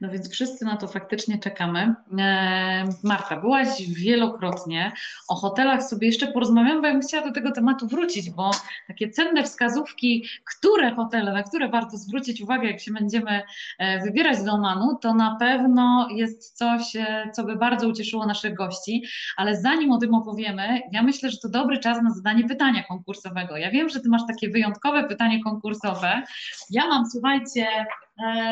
[0.00, 1.94] No więc wszyscy na to faktycznie czekamy.
[2.18, 4.92] E, Marta, byłaś wielokrotnie.
[5.28, 8.50] O hotelach sobie jeszcze porozmawiamy, bo ja bym chciała do tego tematu wrócić, bo
[8.88, 13.42] takie cenne wskazówki, które hotele, na które warto zwrócić uwagę, jak się będziemy
[13.78, 18.54] e, wybierać do Omanu, to na pewno jest coś, e, co by bardzo ucieszyło naszych
[18.54, 19.04] gości.
[19.36, 23.56] Ale zanim o tym opowiemy, ja myślę, że to dobry czas na zadanie pytania konkursowego.
[23.56, 26.22] Ja wiem, że ty masz takie wyjątkowe pytanie konkursowe.
[26.70, 27.66] Ja mam, słuchajcie,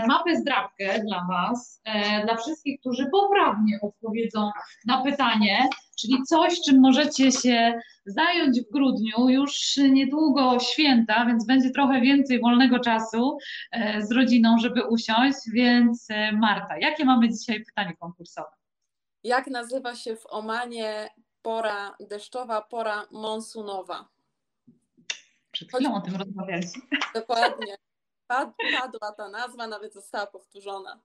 [0.06, 4.50] mapę zdrabkę dla Was, e, dla wszystkich, którzy poprawnie odpowiedzą
[4.86, 5.68] na pytanie,
[6.00, 12.40] czyli coś, czym możecie się zająć w grudniu, już niedługo święta, więc będzie trochę więcej
[12.40, 13.38] wolnego czasu
[13.72, 18.48] e, z rodziną, żeby usiąść, więc Marta, jakie mamy dzisiaj pytanie konkursowe?
[19.24, 21.08] Jak nazywa się w Omanie
[21.42, 24.08] pora deszczowa, pora monsunowa?
[25.50, 26.82] Przed chwilą o tym rozmawialiśmy.
[27.14, 27.87] Dokładnie.
[28.28, 31.00] Padła ta nazwa, nawet została powtórzona.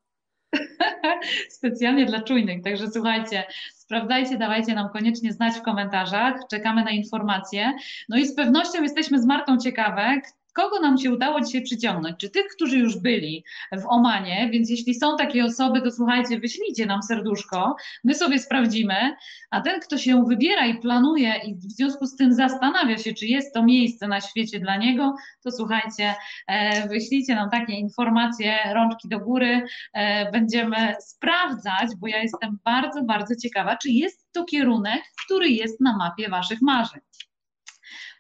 [1.49, 2.63] Specjalnie dla czujnych.
[2.63, 3.43] Także słuchajcie,
[3.73, 6.39] sprawdzajcie, dawajcie nam koniecznie znać w komentarzach.
[6.49, 7.73] Czekamy na informacje.
[8.09, 10.21] No i z pewnością jesteśmy z Martą ciekawe,
[10.53, 12.17] kogo nam się udało dzisiaj przyciągnąć?
[12.17, 14.49] Czy tych, którzy już byli w Omanie?
[14.51, 19.15] Więc jeśli są takie osoby, to słuchajcie, wyślijcie nam serduszko, my sobie sprawdzimy,
[19.51, 23.25] a ten, kto się wybiera i planuje i w związku z tym zastanawia się, czy
[23.25, 26.15] jest to miejsce na świecie dla niego, to słuchajcie,
[26.47, 33.03] e, wyślijcie nam takie informacje, rączki do góry, e, będziemy sprawdzać, bo ja jestem bardzo,
[33.03, 37.01] bardzo ciekawa, czy jest to kierunek, który jest na mapie Waszych marzeń.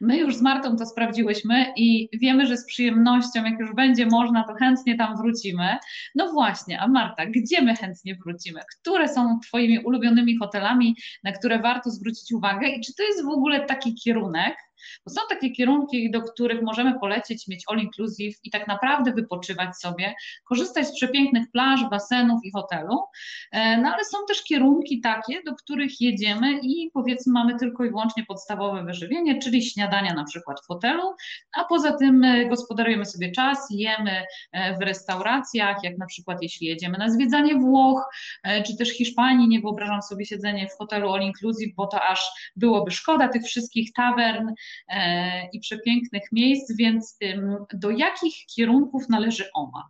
[0.03, 4.43] My już z Martą to sprawdziłyśmy i wiemy, że z przyjemnością, jak już będzie można,
[4.43, 5.77] to chętnie tam wrócimy.
[6.15, 8.59] No właśnie, a Marta, gdzie my chętnie wrócimy?
[8.79, 13.29] Które są Twoimi ulubionymi hotelami, na które warto zwrócić uwagę i czy to jest w
[13.29, 14.55] ogóle taki kierunek,
[15.05, 19.77] bo są takie kierunki, do których możemy polecieć, mieć all inclusive i tak naprawdę wypoczywać
[19.77, 20.13] sobie,
[20.45, 22.99] korzystać z przepięknych plaż, basenów i hotelu.
[23.51, 27.89] E, no ale są też kierunki takie, do których jedziemy i powiedzmy mamy tylko i
[27.89, 31.15] wyłącznie podstawowe wyżywienie, czyli śniadania na przykład w hotelu,
[31.57, 36.67] a poza tym e, gospodarujemy sobie czas, jemy e, w restauracjach, jak na przykład jeśli
[36.67, 38.03] jedziemy na zwiedzanie Włoch,
[38.67, 42.91] czy też Hiszpanii, nie wyobrażam sobie siedzenie w hotelu all inclusive, bo to aż byłoby
[42.91, 44.51] szkoda tych wszystkich tawern,
[45.53, 47.17] i przepięknych miejsc, więc
[47.73, 49.87] do jakich kierunków należy OMA?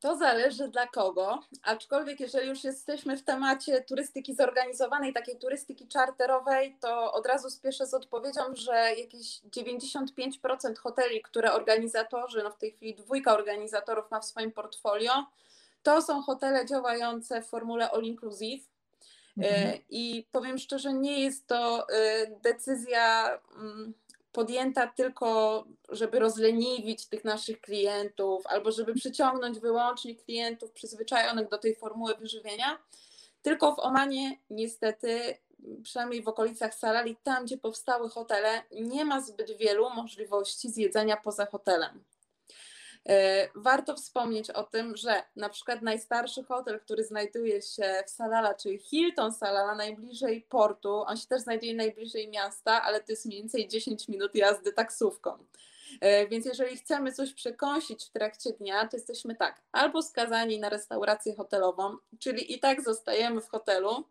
[0.00, 6.76] To zależy dla kogo, aczkolwiek jeżeli już jesteśmy w temacie turystyki zorganizowanej, takiej turystyki czarterowej,
[6.80, 12.72] to od razu spieszę z odpowiedzią, że jakieś 95% hoteli, które organizatorzy, no w tej
[12.72, 15.12] chwili dwójka organizatorów ma w swoim portfolio,
[15.82, 18.64] to są hotele działające w formule all inclusive,
[19.38, 19.68] Mhm.
[19.68, 23.94] E, I powiem szczerze, nie jest to e, decyzja mm,
[24.32, 31.76] podjęta tylko, żeby rozleniwić tych naszych klientów albo żeby przyciągnąć wyłącznie klientów przyzwyczajonych do tej
[31.76, 32.78] formuły wyżywienia,
[33.42, 35.36] tylko w Omanie niestety,
[35.82, 41.46] przynajmniej w okolicach Salali, tam gdzie powstały hotele, nie ma zbyt wielu możliwości zjedzenia poza
[41.46, 42.04] hotelem.
[43.08, 48.54] E, warto wspomnieć o tym, że na przykład najstarszy hotel, który znajduje się w Salala,
[48.54, 53.40] czyli Hilton Salala, najbliżej portu, on się też znajduje najbliżej miasta, ale to jest mniej
[53.40, 55.38] więcej 10 minut jazdy taksówką.
[56.00, 60.68] E, więc jeżeli chcemy coś przekąsić w trakcie dnia, to jesteśmy tak, albo skazani na
[60.68, 64.04] restaurację hotelową, czyli i tak zostajemy w hotelu,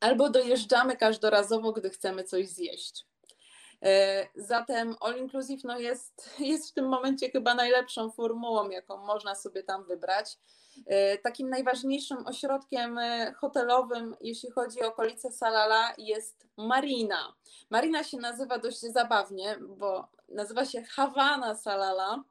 [0.00, 3.06] albo dojeżdżamy każdorazowo, gdy chcemy coś zjeść.
[3.84, 9.34] E, zatem All Inclusive no jest, jest w tym momencie chyba najlepszą formułą, jaką można
[9.34, 10.38] sobie tam wybrać.
[10.86, 17.34] E, takim najważniejszym ośrodkiem e, hotelowym, jeśli chodzi o okolice Salala, jest Marina.
[17.70, 22.24] Marina się nazywa dość zabawnie, bo nazywa się Havana Salala.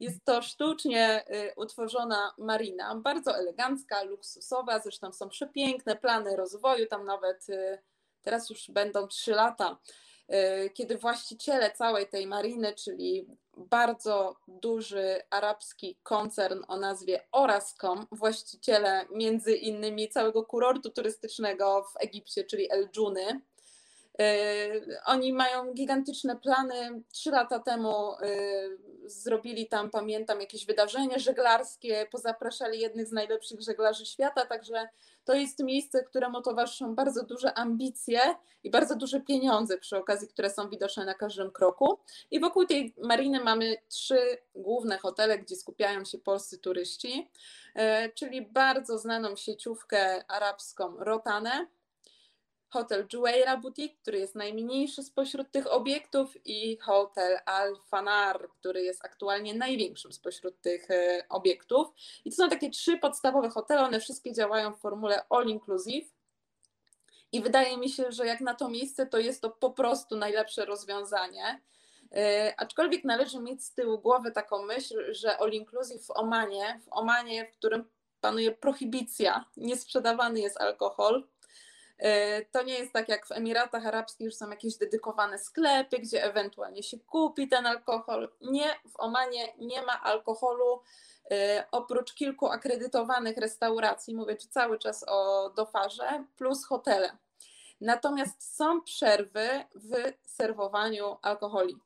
[0.00, 1.24] Jest to sztucznie
[1.56, 7.46] utworzona marina, bardzo elegancka, luksusowa, zresztą są przepiękne plany rozwoju, tam nawet
[8.22, 9.78] teraz już będą trzy lata
[10.74, 13.26] kiedy właściciele całej tej mariny, czyli
[13.56, 22.44] bardzo duży arabski koncern o nazwie Orascom, właściciele między innymi całego kurortu turystycznego w Egipcie,
[22.44, 23.40] czyli El Dżuny, y,
[25.04, 27.02] oni mają gigantyczne plany.
[27.12, 34.06] Trzy lata temu y, zrobili tam, pamiętam, jakieś wydarzenie żeglarskie, pozapraszali jednych z najlepszych żeglarzy
[34.06, 34.88] świata, także
[35.24, 38.20] to jest miejsce, któremu towarzyszą bardzo duże ambicje
[38.64, 41.98] i bardzo duże pieniądze przy okazji, które są widoczne na każdym kroku.
[42.30, 47.30] I wokół tej mariny mamy trzy główne hotele, gdzie skupiają się polscy turyści,
[47.74, 51.66] e, czyli bardzo znaną sieciówkę arabską Rotanę,
[52.70, 59.54] hotel Jueira Boutique, który jest najmniejszy spośród tych obiektów i hotel Al-Fanar, który jest aktualnie
[59.54, 61.88] największym spośród tych e, obiektów.
[62.24, 66.08] I to są takie trzy podstawowe hotele, one wszystkie działają w formule all inclusive.
[67.32, 70.64] I wydaje mi się, że jak na to miejsce, to jest to po prostu najlepsze
[70.64, 71.60] rozwiązanie.
[72.12, 76.92] E, aczkolwiek należy mieć z tyłu głowy taką myśl, że all inclusive w Omanie, w
[76.92, 77.84] Omanie, w którym
[78.20, 81.28] panuje prohibicja, nie sprzedawany jest alkohol,
[82.52, 86.82] to nie jest tak jak w Emiratach Arabskich, że są jakieś dedykowane sklepy, gdzie ewentualnie
[86.82, 88.28] się kupi ten alkohol.
[88.40, 90.82] Nie, w Omanie nie ma alkoholu.
[91.30, 97.16] E, oprócz kilku akredytowanych restauracji, mówię tu cały czas o dofarze, plus hotele.
[97.80, 101.76] Natomiast są przerwy w serwowaniu alkoholi.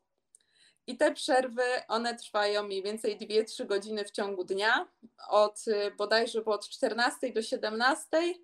[0.87, 4.89] I te przerwy, one trwają mniej więcej 2-3 godziny w ciągu dnia,
[5.29, 5.65] od
[5.97, 8.35] bodajże od 14 do 17 E,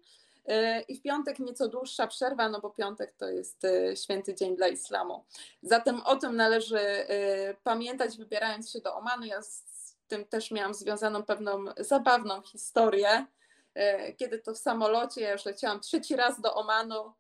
[0.89, 4.69] I w piątek nieco dłuższa przerwa, no bo piątek to jest e, święty dzień dla
[4.69, 5.25] islamu.
[5.63, 9.25] Zatem o tym należy e, pamiętać, wybierając się do Omanu.
[9.25, 9.65] Ja z
[10.09, 13.27] tym też miałam związaną pewną zabawną historię.
[14.17, 17.13] Kiedy to w samolocie, ja już leciałam trzeci raz do Omanu,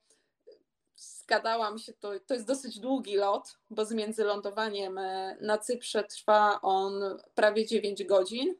[0.96, 5.00] zgadałam się, to, to jest dosyć długi lot, bo z międzylądowaniem
[5.40, 7.02] na Cyprze trwa on
[7.34, 8.54] prawie 9 godzin,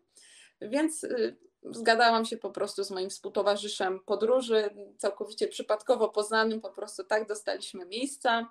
[0.60, 1.06] więc
[1.62, 7.86] zgadałam się po prostu z moim współtowarzyszem podróży, całkowicie przypadkowo poznanym, po prostu tak dostaliśmy
[7.86, 8.48] miejsca.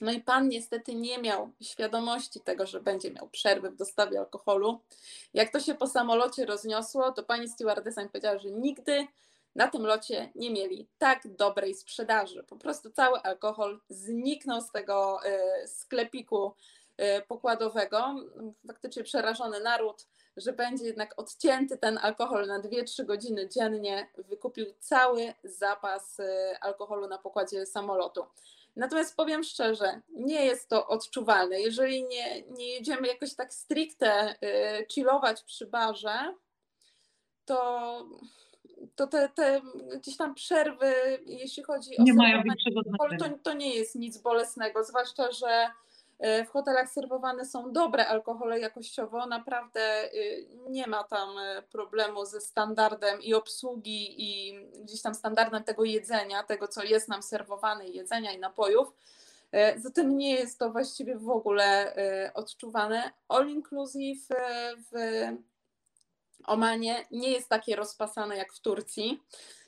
[0.00, 4.80] No i pan niestety nie miał świadomości tego, że będzie miał przerwy w dostawie alkoholu.
[5.34, 9.06] Jak to się po samolocie rozniosło, to pani stewardessa mi powiedziała, że nigdy
[9.54, 12.44] na tym locie nie mieli tak dobrej sprzedaży.
[12.48, 15.20] Po prostu cały alkohol zniknął z tego
[15.64, 16.54] y, sklepiku
[17.00, 18.14] y, pokładowego.
[18.66, 20.06] Faktycznie przerażony naród
[20.36, 26.24] że będzie jednak odcięty ten alkohol na 2-3 godziny dziennie, wykupił cały zapas y,
[26.60, 28.24] alkoholu na pokładzie samolotu.
[28.76, 31.60] Natomiast powiem szczerze, nie jest to odczuwalne.
[31.60, 36.34] Jeżeli nie, nie jedziemy jakoś tak stricte y, chillować przy barze,
[37.44, 38.06] to,
[38.94, 39.60] to te, te
[39.96, 40.94] gdzieś tam przerwy,
[41.26, 42.42] jeśli chodzi o nie mają
[42.76, 45.70] alkohol, to, to nie jest nic bolesnego, zwłaszcza, że
[46.22, 52.40] w hotelach serwowane są dobre alkohole jakościowo, naprawdę y, nie ma tam e, problemu ze
[52.40, 58.32] standardem i obsługi i gdzieś tam standardem tego jedzenia, tego co jest nam serwowane, jedzenia
[58.32, 58.92] i napojów.
[59.76, 61.94] Zatem nie jest to właściwie w ogóle
[62.34, 63.12] odczuwane.
[63.28, 64.28] All inclusive
[64.92, 64.92] w
[66.44, 69.22] Omanie nie jest takie rozpasane jak w Turcji.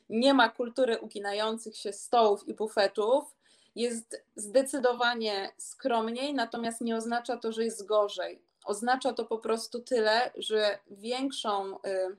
[0.09, 3.35] Nie ma kultury uginających się stołów i bufetów
[3.75, 8.43] jest zdecydowanie skromniej, natomiast nie oznacza to, że jest gorzej.
[8.65, 12.17] Oznacza to po prostu tyle, że większą, y,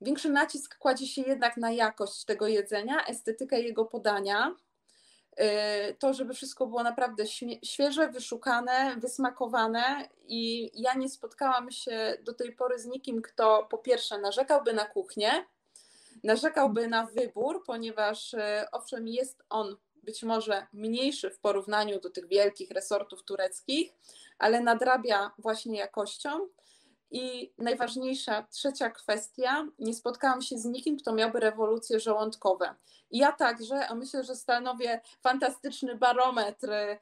[0.00, 4.54] większy nacisk kładzie się jednak na jakość tego jedzenia, estetykę jego podania.
[5.40, 7.24] Y, to, żeby wszystko było naprawdę
[7.64, 13.78] świeże, wyszukane, wysmakowane, i ja nie spotkałam się do tej pory z nikim, kto po
[13.78, 15.30] pierwsze narzekałby na kuchnię,
[16.24, 18.40] narzekałby na wybór, ponieważ y,
[18.72, 23.92] owszem, jest on być może mniejszy w porównaniu do tych wielkich resortów tureckich,
[24.38, 26.48] ale nadrabia właśnie jakością.
[27.10, 32.74] I najważniejsza, trzecia kwestia, nie spotkałam się z nikim, kto miałby rewolucje żołądkowe.
[33.10, 36.98] I ja także, a myślę, że stanowię fantastyczny barometr y,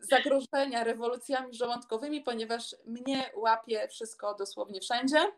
[0.00, 5.32] zagrożenia rewolucjami żołądkowymi, ponieważ mnie łapie wszystko dosłownie wszędzie.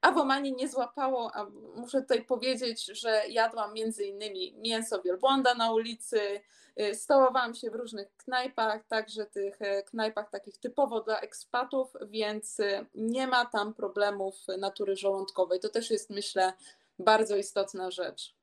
[0.00, 1.46] A w Omanie nie złapało, a
[1.76, 6.20] muszę tutaj powiedzieć, że jadłam między innymi mięso wielbłąda na ulicy,
[6.80, 12.60] y, stołowałam się w różnych knajpach, także tych e, knajpach takich typowo dla ekspatów, więc
[12.60, 15.60] y, nie ma tam problemów natury żołądkowej.
[15.60, 16.52] To też jest, myślę,
[16.98, 18.34] bardzo istotna rzecz.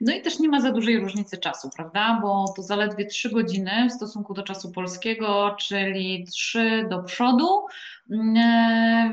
[0.00, 2.18] No i też nie ma za dużej różnicy czasu, prawda?
[2.22, 7.66] Bo to zaledwie 3 godziny w stosunku do czasu polskiego, czyli 3 do przodu,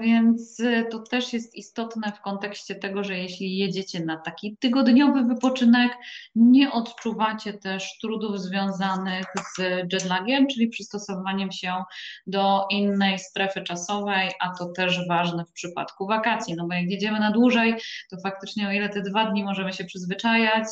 [0.02, 5.92] więc to też jest istotne w kontekście tego, że jeśli jedziecie na taki tygodniowy wypoczynek,
[6.36, 9.26] nie odczuwacie też trudów związanych
[9.56, 9.62] z
[9.94, 11.84] jetlagiem, czyli przystosowaniem się
[12.28, 17.20] do innej strefy czasowej, a to też ważne w przypadku wakacji, no bo jak jedziemy
[17.20, 17.76] na dłużej,
[18.10, 20.66] to faktycznie o ile te dwa dni możemy się przyzwyczajać,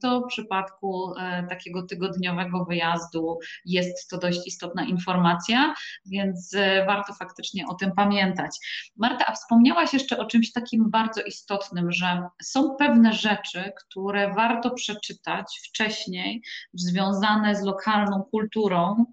[0.00, 5.74] to w przypadku e, takiego tygodniowego wyjazdu jest to dość istotna informacja,
[6.06, 8.56] więc e, warto faktycznie o tym pamiętać.
[8.96, 14.70] Marta, a wspomniałaś jeszcze o czymś takim bardzo istotnym, że są pewne rzeczy, które warto
[14.70, 16.42] przeczytać wcześniej,
[16.74, 19.04] związane z lokalną kulturą,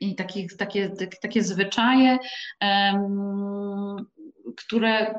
[0.00, 0.90] i takie, takie,
[1.22, 2.18] takie zwyczaje,
[2.60, 3.96] um,
[4.56, 5.14] które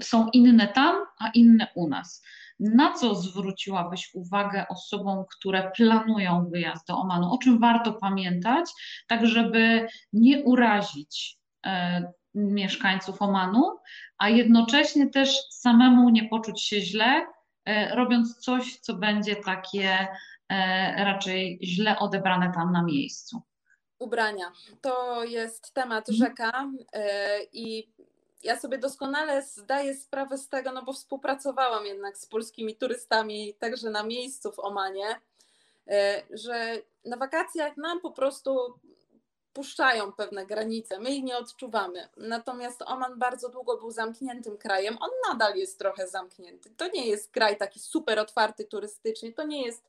[0.00, 2.22] są inne tam, a inne u nas.
[2.60, 7.32] Na co zwróciłabyś uwagę osobom, które planują wyjazd do Omanu?
[7.32, 8.70] O czym warto pamiętać,
[9.08, 13.78] tak żeby nie urazić e, mieszkańców Omanu,
[14.18, 17.26] a jednocześnie też samemu nie poczuć się źle,
[17.64, 20.08] e, robiąc coś, co będzie takie
[20.48, 23.42] e, raczej źle odebrane tam na miejscu.
[23.98, 24.52] Ubrania.
[24.80, 26.28] To jest temat mhm.
[26.28, 26.70] rzeka
[27.52, 27.92] i
[28.42, 33.90] ja sobie doskonale zdaję sprawę z tego, no bo współpracowałam jednak z polskimi turystami, także
[33.90, 35.20] na miejscu w Omanie,
[36.30, 38.78] że na wakacjach nam po prostu
[39.52, 42.08] puszczają pewne granice, my ich nie odczuwamy.
[42.16, 46.70] Natomiast Oman bardzo długo był zamkniętym krajem, on nadal jest trochę zamknięty.
[46.70, 49.84] To nie jest kraj taki super otwarty turystycznie, to nie jest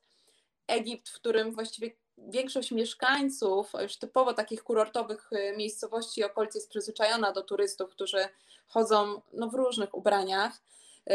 [0.68, 1.91] Egipt, w którym właściwie
[2.28, 8.30] większość mieszkańców, już typowo takich kurortowych y, miejscowości i okolic jest przyzwyczajona do turystów, którzy
[8.68, 10.54] chodzą no, w różnych ubraniach.
[10.54, 11.12] Y,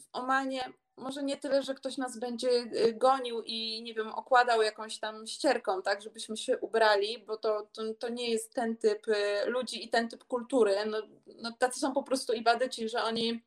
[0.00, 4.62] w Omanie może nie tyle, że ktoś nas będzie y, gonił i nie wiem, okładał
[4.62, 9.06] jakąś tam ścierką, tak, żebyśmy się ubrali, bo to, to, to nie jest ten typ
[9.46, 10.76] ludzi i ten typ kultury.
[10.86, 13.42] No, no, tacy są po prostu ibadyci, że oni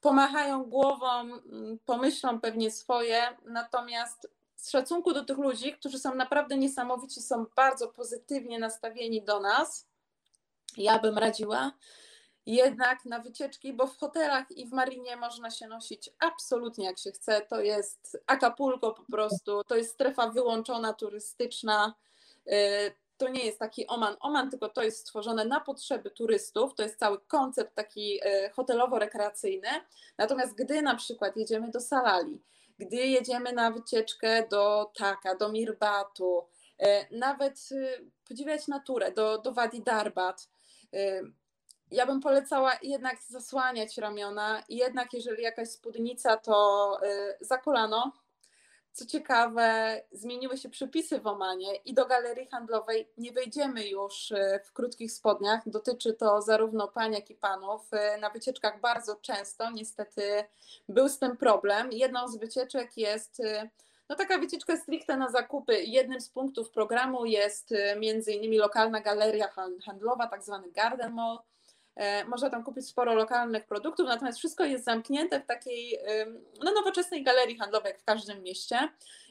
[0.00, 6.58] pomachają głową, mm, pomyślą pewnie swoje, natomiast z szacunku do tych ludzi, którzy są naprawdę
[6.58, 9.86] niesamowici, są bardzo pozytywnie nastawieni do nas,
[10.76, 11.72] ja bym radziła,
[12.46, 17.12] jednak na wycieczki, bo w hotelach i w marinie można się nosić absolutnie jak się
[17.12, 17.40] chce.
[17.40, 21.94] To jest Acapulco po prostu, to jest strefa wyłączona, turystyczna.
[22.46, 22.52] Y,
[23.16, 26.74] to nie jest taki Oman, Oman, tylko to jest stworzone na potrzeby turystów.
[26.74, 29.68] To jest cały koncept taki y, hotelowo-rekreacyjny.
[30.18, 32.42] Natomiast gdy na przykład jedziemy do Salali,
[32.78, 36.46] gdy jedziemy na wycieczkę do Taka, do Mirbatu,
[36.82, 37.68] y, nawet
[38.28, 40.48] podziwiać naturę, do, do Wadi Darbat,
[41.90, 47.00] ja bym polecała jednak zasłaniać ramiona, jednak jeżeli jakaś spódnica, to
[47.40, 48.12] za kolano.
[48.98, 54.60] Co ciekawe, zmieniły się przepisy w Omanie i do galerii handlowej nie wejdziemy już y,
[54.64, 55.68] w krótkich spodniach.
[55.68, 57.90] Dotyczy to zarówno pań, jak i panów.
[57.92, 60.44] Y, na wycieczkach bardzo często niestety
[60.88, 61.92] był z tym problem.
[61.92, 63.42] Jedną z wycieczek jest
[64.08, 65.82] no taka wycieczka stricte na zakupy.
[65.82, 69.48] Jednym z punktów programu jest między innymi lokalna galeria
[69.84, 71.57] handlowa, tak zwany Garden Mall E,
[72.26, 75.98] można tam kupić sporo lokalnych produktów, natomiast wszystko jest zamknięte w takiej
[76.64, 78.88] no, nowoczesnej galerii handlowej, jak w każdym mieście.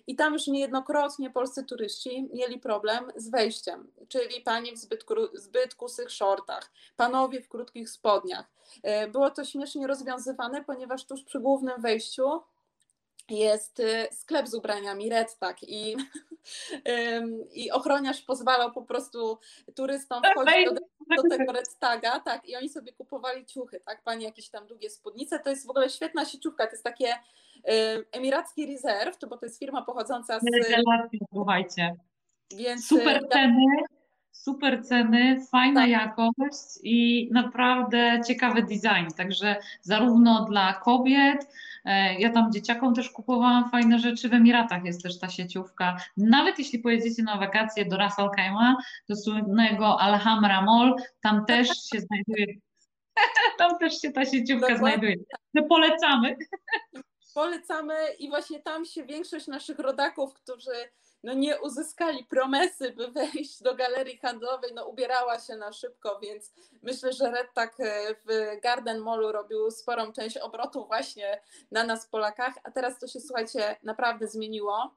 [0.07, 5.75] I tam już niejednokrotnie polscy turyści mieli problem z wejściem, czyli panie w zbyt, zbyt
[5.75, 8.45] kusych shortach, panowie w krótkich spodniach.
[8.83, 12.41] E, było to śmiesznie rozwiązywane, ponieważ tuż przy głównym wejściu
[13.29, 15.97] jest y, sklep z ubraniami Red tak i,
[17.51, 19.37] i ochroniarz pozwalał po prostu
[19.75, 24.23] turystom wchodzić do, do tego Red Taga, tak, i oni sobie kupowali ciuchy, tak, pani
[24.23, 27.13] jakieś tam długie spódnice, to jest w ogóle świetna sieciówka, to jest takie
[28.11, 30.43] Emiracki Reserve, to, bo to jest firma pochodząca z...
[30.43, 31.95] Słuchajcie,
[32.55, 33.65] Więc, super y, ceny,
[34.43, 35.89] super ceny, fajna tak.
[35.89, 41.47] jakość i naprawdę ciekawy design, także zarówno dla kobiet,
[41.87, 44.29] E, ja tam dzieciakom też kupowałam fajne rzeczy.
[44.29, 45.97] W Emiratach jest też ta sieciówka.
[46.17, 48.75] Nawet jeśli pojedziecie na wakacje do Ras Al Khaimah,
[49.09, 52.45] do słynnego Alhambra Mall, tam też się znajduje
[53.57, 54.97] tam też się ta sieciówka Dokładnie.
[54.97, 55.15] znajduje.
[55.53, 56.35] My polecamy.
[57.33, 60.71] Polecamy i właśnie tam się większość naszych rodaków, którzy
[61.23, 66.53] no nie uzyskali promesy, by wejść do galerii handlowej, no ubierała się na szybko, więc
[66.81, 71.41] myślę, że Red tak e, w Garden Mallu robił sporą część obrotu właśnie
[71.71, 74.93] na nas Polakach, a teraz to się słuchajcie naprawdę zmieniło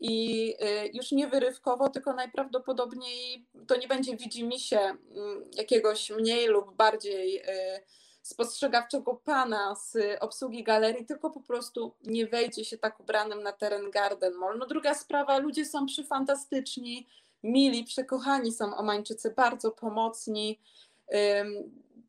[0.00, 6.76] i e, już nie wyrywkowo, tylko najprawdopodobniej to nie będzie widzimisię mm, jakiegoś mniej lub
[6.76, 7.80] bardziej e,
[8.26, 13.90] spostrzegawczego pana z obsługi galerii, tylko po prostu nie wejdzie się tak ubranym na teren
[13.90, 14.58] Garden Mall.
[14.58, 17.06] No druga sprawa, ludzie są przyfantastyczni,
[17.42, 20.60] mili, przekochani są Omańczycy, bardzo pomocni.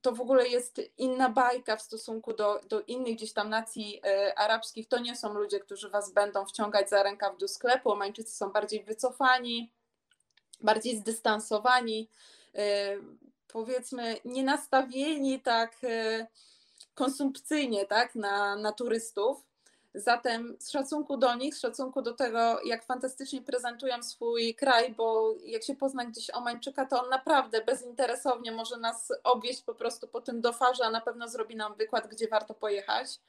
[0.01, 4.39] To w ogóle jest inna bajka w stosunku do, do innych gdzieś tam nacji e,
[4.39, 4.87] arabskich.
[4.87, 7.91] To nie są ludzie, którzy was będą wciągać za rękaw do sklepu.
[7.91, 9.71] Omańczycy są bardziej wycofani,
[10.61, 12.09] bardziej zdystansowani
[13.47, 16.27] powiedzmy nie nastawieni tak e,
[16.95, 19.47] konsumpcyjnie tak, na, na turystów.
[19.93, 25.35] Zatem z szacunku do nich, z szacunku do tego, jak fantastycznie prezentują swój kraj, bo
[25.45, 30.21] jak się pozna gdzieś Omańczyka, to on naprawdę bezinteresownie może nas obwieść po prostu po
[30.21, 33.19] tym dofarze, a na pewno zrobi nam wykład, gdzie warto pojechać.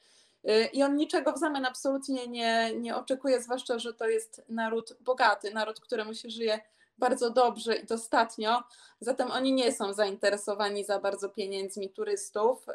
[0.43, 4.97] E, I on niczego w zamian absolutnie nie, nie oczekuje, zwłaszcza, że to jest naród
[4.99, 6.59] bogaty, naród, któremu się żyje
[6.99, 8.63] bardzo dobrze i dostatnio,
[9.01, 12.65] zatem oni nie są zainteresowani za bardzo pieniędzmi turystów.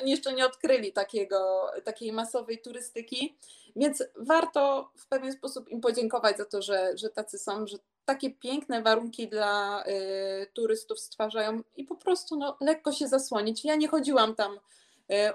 [0.00, 3.38] Oni jeszcze nie odkryli takiego, takiej masowej turystyki,
[3.76, 8.30] więc warto w pewien sposób im podziękować za to, że, że tacy są, że takie
[8.30, 13.64] piękne warunki dla y, turystów stwarzają i po prostu no, lekko się zasłonić.
[13.64, 14.60] Ja nie chodziłam tam y,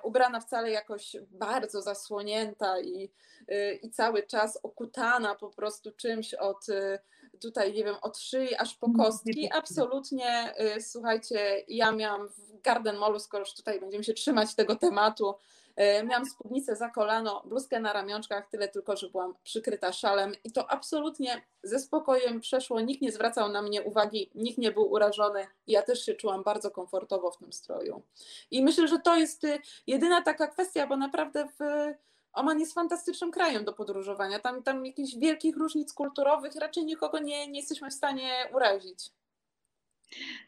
[0.04, 3.12] ubrana wcale jakoś bardzo zasłonięta i,
[3.52, 6.66] y, i cały czas okutana po prostu czymś od
[7.42, 9.50] tutaj, nie wiem, od szyi aż po kostki.
[9.54, 14.76] Absolutnie, y, słuchajcie, ja miałam w Garden Mallu, skoro już tutaj będziemy się trzymać tego
[14.76, 15.34] tematu,
[16.00, 20.52] y, miałam spódnicę za kolano, bluzkę na ramionczkach, tyle tylko, że byłam przykryta szalem i
[20.52, 25.48] to absolutnie ze spokojem przeszło, nikt nie zwracał na mnie uwagi, nikt nie był urażony
[25.68, 28.02] ja też się czułam bardzo komfortowo w tym stroju.
[28.52, 31.62] I myślę, że to jest y, jedyna taka kwestia, bo naprawdę w
[32.34, 34.40] Oman jest fantastycznym krajem do podróżowania.
[34.40, 39.12] Tam, tam jakichś wielkich różnic kulturowych raczej nikogo nie, nie jesteśmy w stanie urazić.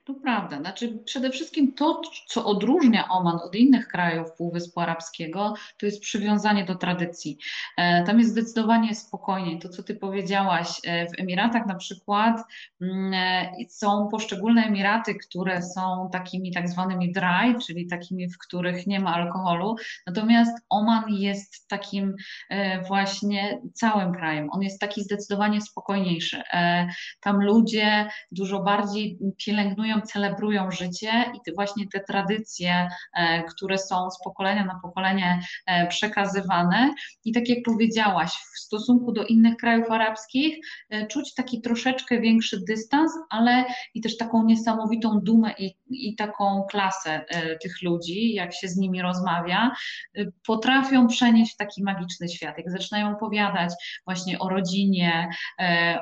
[0.05, 0.57] To prawda.
[0.57, 6.65] Znaczy, przede wszystkim to, co odróżnia Oman od innych krajów Półwyspu Arabskiego, to jest przywiązanie
[6.65, 7.37] do tradycji.
[7.77, 9.59] E, tam jest zdecydowanie spokojniej.
[9.59, 12.41] To, co Ty powiedziałaś, e, w Emiratach na przykład
[12.81, 18.87] mm, e, są poszczególne Emiraty, które są takimi tak zwanymi dry, czyli takimi, w których
[18.87, 19.75] nie ma alkoholu.
[20.07, 22.15] Natomiast Oman jest takim
[22.87, 24.49] właśnie całym krajem.
[24.51, 26.41] On jest taki zdecydowanie spokojniejszy.
[27.21, 29.17] Tam ludzie dużo bardziej
[29.53, 35.39] pielęgnują, celebrują życie i te, właśnie te tradycje, e, które są z pokolenia na pokolenie
[35.65, 36.93] e, przekazywane.
[37.25, 40.57] I tak jak powiedziałaś, w stosunku do innych krajów arabskich
[40.89, 46.63] e, czuć taki troszeczkę większy dystans, ale i też taką niesamowitą dumę i, i taką
[46.69, 47.25] klasę
[47.61, 49.71] tych ludzi, jak się z nimi rozmawia,
[50.47, 52.57] potrafią przenieść w taki magiczny świat.
[52.57, 53.73] Jak zaczynają opowiadać
[54.05, 55.29] właśnie o rodzinie,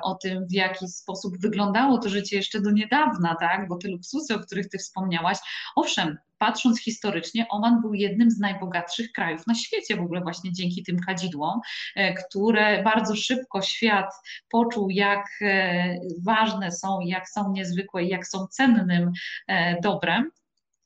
[0.03, 3.67] o tym, w jaki sposób wyglądało to życie jeszcze do niedawna, tak?
[3.67, 5.37] Bo te luksusy, o których ty wspomniałaś,
[5.75, 10.83] owszem, patrząc historycznie, Oman był jednym z najbogatszych krajów na świecie, w ogóle właśnie dzięki
[10.83, 11.59] tym kadzidłom,
[11.95, 14.13] e, które bardzo szybko świat
[14.49, 19.11] poczuł, jak e, ważne są, jak są niezwykłe i jak są cennym
[19.47, 20.31] e, dobrem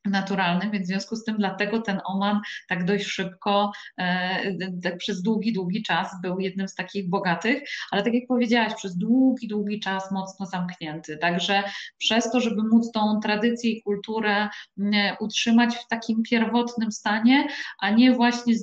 [0.06, 5.54] naturalnym, więc w związku z tym dlatego ten Oman tak dość szybko, e, przez długi,
[5.54, 10.12] długi czas był jednym z takich bogatych, ale tak jak powiedziałaś, przez długi, długi czas
[10.12, 11.18] mocno zamknięty.
[11.18, 11.64] Także
[11.98, 14.50] przez to, żeby móc tą tradycję i kulturę
[15.20, 17.48] utrzymać w takim pierwotnym stanie,
[17.80, 18.54] a nie właśnie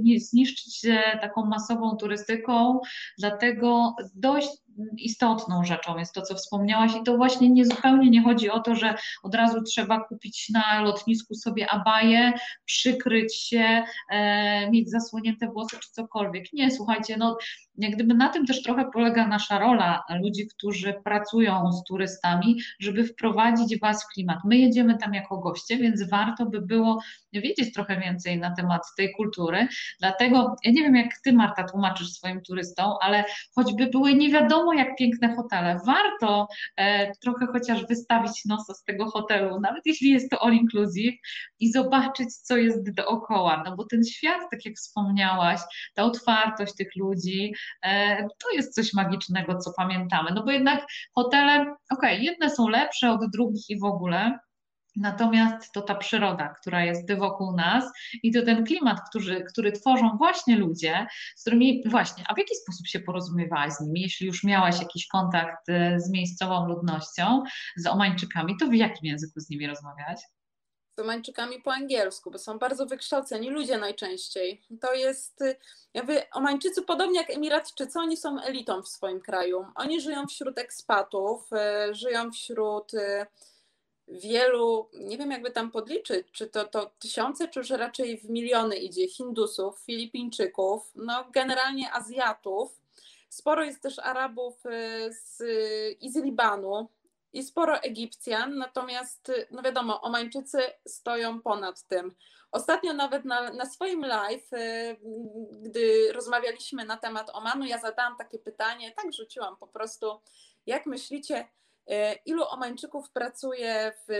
[0.00, 0.80] nie zniszczyć
[1.20, 2.80] taką masową turystyką,
[3.18, 4.63] dlatego dość
[4.98, 8.74] istotną rzeczą jest to, co wspomniałaś, i to właśnie nie zupełnie nie chodzi o to,
[8.74, 12.32] że od razu trzeba kupić na lotnisku sobie abaję,
[12.64, 16.52] przykryć się, e, mieć zasłonięte włosy czy cokolwiek.
[16.52, 17.38] Nie, słuchajcie, no
[17.76, 23.04] jak gdyby na tym też trochę polega nasza rola ludzi, którzy pracują z turystami, żeby
[23.04, 24.38] wprowadzić Was w klimat.
[24.44, 27.02] My jedziemy tam jako goście, więc warto by było
[27.32, 29.68] wiedzieć trochę więcej na temat tej kultury.
[30.00, 34.72] Dlatego ja nie wiem, jak Ty, Marta, tłumaczysz swoim turystom, ale choćby były nie wiadomo
[34.72, 40.30] jak piękne hotele, warto e, trochę chociaż wystawić nosa z tego hotelu, nawet jeśli jest
[40.30, 41.14] to all inclusive
[41.60, 43.62] i zobaczyć, co jest dookoła.
[43.66, 45.60] No bo ten świat, tak jak wspomniałaś,
[45.94, 47.54] ta otwartość tych ludzi,
[48.42, 50.30] to jest coś magicznego, co pamiętamy.
[50.34, 54.38] No bo jednak hotele, okej, okay, jedne są lepsze od drugich i w ogóle,
[54.96, 57.84] Natomiast to ta przyroda, która jest wokół nas
[58.22, 61.06] i to ten klimat, który, który tworzą właśnie ludzie,
[61.36, 64.00] z którymi właśnie, a w jaki sposób się porozumiewałaś z nimi?
[64.00, 67.42] Jeśli już miałaś jakiś kontakt e, z miejscową ludnością,
[67.76, 70.20] z Omańczykami, to w jakim języku z nimi rozmawiałaś?
[71.00, 74.62] Omańczykami po angielsku, bo są bardzo wykształceni ludzie najczęściej.
[74.80, 75.56] To jest, y,
[75.94, 79.66] jakby Omańczycy, podobnie jak Emiratczycy, oni są elitą w swoim kraju.
[79.74, 83.26] Oni żyją wśród ekspatów, y, żyją wśród y,
[84.08, 88.76] wielu, nie wiem jakby tam podliczyć, czy to, to tysiące, czy już raczej w miliony
[88.76, 92.80] idzie, Hindusów, Filipińczyków, no generalnie Azjatów.
[93.28, 94.54] Sporo jest też Arabów
[95.10, 95.42] z,
[96.00, 96.88] i z Libanu,
[97.34, 100.58] i sporo Egipcjan, natomiast no wiadomo, Omańczycy
[100.88, 102.14] stoją ponad tym.
[102.52, 104.96] Ostatnio nawet na, na swoim live, y,
[105.62, 110.20] gdy rozmawialiśmy na temat Omanu, ja zadałam takie pytanie, tak rzuciłam po prostu,
[110.66, 111.48] jak myślicie,
[111.90, 111.94] y,
[112.26, 114.12] ilu Omańczyków pracuje w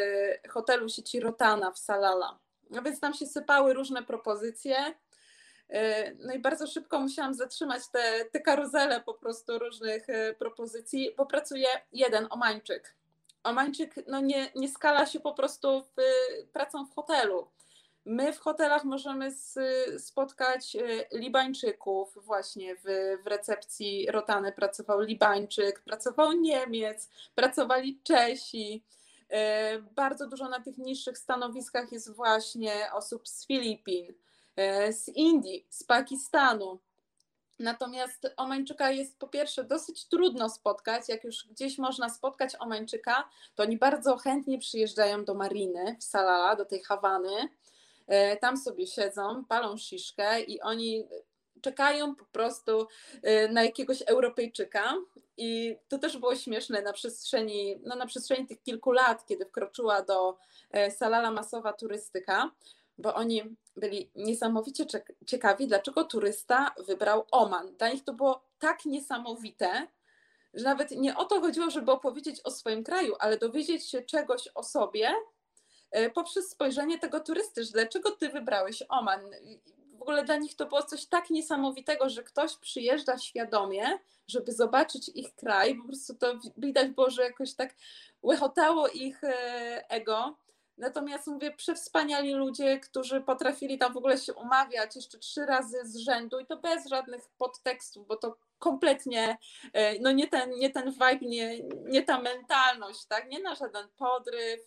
[0.48, 2.38] hotelu sieci Rotana w Salala?
[2.70, 4.94] No więc tam się sypały różne propozycje.
[5.70, 10.06] Y, no i bardzo szybko musiałam zatrzymać te, te karuzele po prostu różnych
[10.38, 12.96] propozycji, bo pracuje jeden Omańczyk.
[13.44, 15.96] Omańczyk no nie, nie skala się po prostu w,
[16.52, 17.48] pracą w hotelu.
[18.04, 19.32] My w hotelach możemy
[19.98, 22.82] spotkać y, Libańczyków, właśnie w,
[23.22, 28.84] w recepcji Rotany pracował Libańczyk, pracował Niemiec, pracowali Czesi.
[29.22, 34.14] Y, bardzo dużo na tych niższych stanowiskach jest właśnie osób z Filipin,
[34.88, 36.78] y, z Indii, z Pakistanu.
[37.58, 41.08] Natomiast Omańczyka jest po pierwsze dosyć trudno spotkać.
[41.08, 46.56] Jak już gdzieś można spotkać Omańczyka, to oni bardzo chętnie przyjeżdżają do Mariny w Salala,
[46.56, 47.48] do tej Hawany.
[48.06, 51.08] E, tam sobie siedzą, palą sziszkę i oni
[51.60, 52.86] czekają po prostu
[53.22, 54.94] e, na jakiegoś Europejczyka.
[55.36, 60.02] I to też było śmieszne na przestrzeni, no na przestrzeni tych kilku lat, kiedy wkroczyła
[60.02, 60.38] do
[60.70, 62.50] e, Salala masowa turystyka,
[62.98, 64.86] bo oni byli niesamowicie
[65.26, 67.76] ciekawi, dlaczego turysta wybrał Oman.
[67.76, 69.86] Dla nich to było tak niesamowite,
[70.54, 74.48] że nawet nie o to chodziło, żeby opowiedzieć o swoim kraju, ale dowiedzieć się czegoś
[74.54, 75.14] o sobie
[75.90, 79.20] e, poprzez spojrzenie tego turysty, że dlaczego ty wybrałeś Oman.
[79.98, 85.08] W ogóle dla nich to było coś tak niesamowitego, że ktoś przyjeżdża świadomie, żeby zobaczyć
[85.08, 85.74] ich kraj.
[85.74, 87.74] Po prostu to widać było, że jakoś tak
[88.22, 90.36] łychotało ich e, ego
[90.78, 95.96] Natomiast mówię, przewspaniali ludzie, którzy potrafili tam w ogóle się umawiać jeszcze trzy razy z
[95.96, 99.38] rzędu i to bez żadnych podtekstów, bo to kompletnie
[99.72, 103.28] e, no nie ten, nie ten vibe, nie, nie ta mentalność, tak?
[103.28, 104.60] Nie na żaden podryw,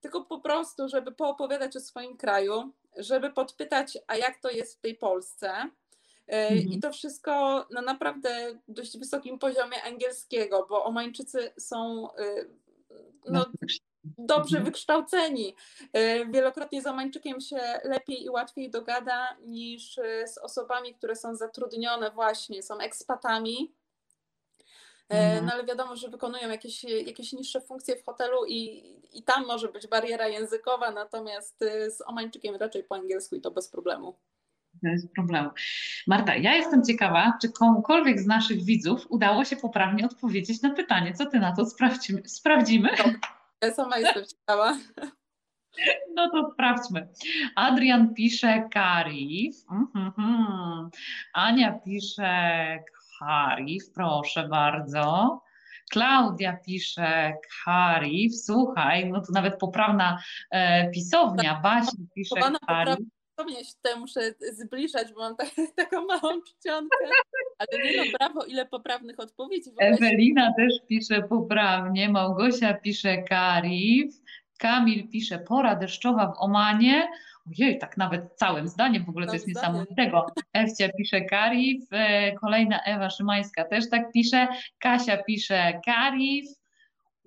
[0.00, 4.80] tylko po prostu, żeby poopowiadać o swoim kraju, żeby podpytać, a jak to jest w
[4.80, 5.48] tej Polsce.
[6.28, 6.68] E, mhm.
[6.72, 12.44] I to wszystko na naprawdę dość wysokim poziomie angielskiego, bo Omańczycy są e,
[13.24, 13.46] no,
[14.18, 14.64] dobrze mhm.
[14.64, 15.54] wykształceni.
[15.96, 21.36] Y, wielokrotnie z Omańczykiem się lepiej i łatwiej dogada niż y, z osobami, które są
[21.36, 23.74] zatrudnione właśnie, są ekspatami.
[25.12, 25.46] Y, mhm.
[25.46, 29.68] No ale wiadomo, że wykonują jakieś, jakieś niższe funkcje w hotelu i, i tam może
[29.68, 34.14] być bariera językowa, natomiast z Omańczykiem raczej po angielsku i to bez problemu.
[34.82, 35.50] Bez problemu.
[36.06, 41.14] Marta, ja jestem ciekawa, czy komukolwiek z naszych widzów udało się poprawnie odpowiedzieć na pytanie.
[41.14, 42.22] Co ty na to sprawdzimy?
[42.26, 42.88] sprawdzimy?
[43.62, 44.78] Ja sama jestem ciekawa.
[46.14, 47.08] No to sprawdźmy.
[47.56, 49.56] Adrian pisze Karif.
[49.66, 50.88] Mm-hmm.
[51.32, 52.78] Ania pisze
[53.18, 55.40] Karif, proszę bardzo.
[55.90, 57.34] Klaudia pisze
[57.64, 58.36] Karif.
[58.36, 61.60] Słuchaj, no to nawet poprawna e, pisownia.
[61.62, 62.34] Basia pisze
[62.66, 62.98] Karif
[63.38, 66.96] dosłownie się tutaj muszę zbliżać, bo mam tak, taką małą czcionkę.
[67.58, 69.70] Ale nie no, brawo, ile poprawnych odpowiedzi.
[69.78, 74.14] Ewelina też pisze poprawnie, Małgosia pisze Karif,
[74.58, 77.08] Kamil pisze pora deszczowa w Omanie.
[77.58, 80.26] Ojej, tak nawet całym zdaniem, w ogóle to jest niesamowitego.
[80.52, 84.48] Ewcia pisze Karif, e, kolejna Ewa Szymańska też tak pisze,
[84.78, 86.57] Kasia pisze Karif,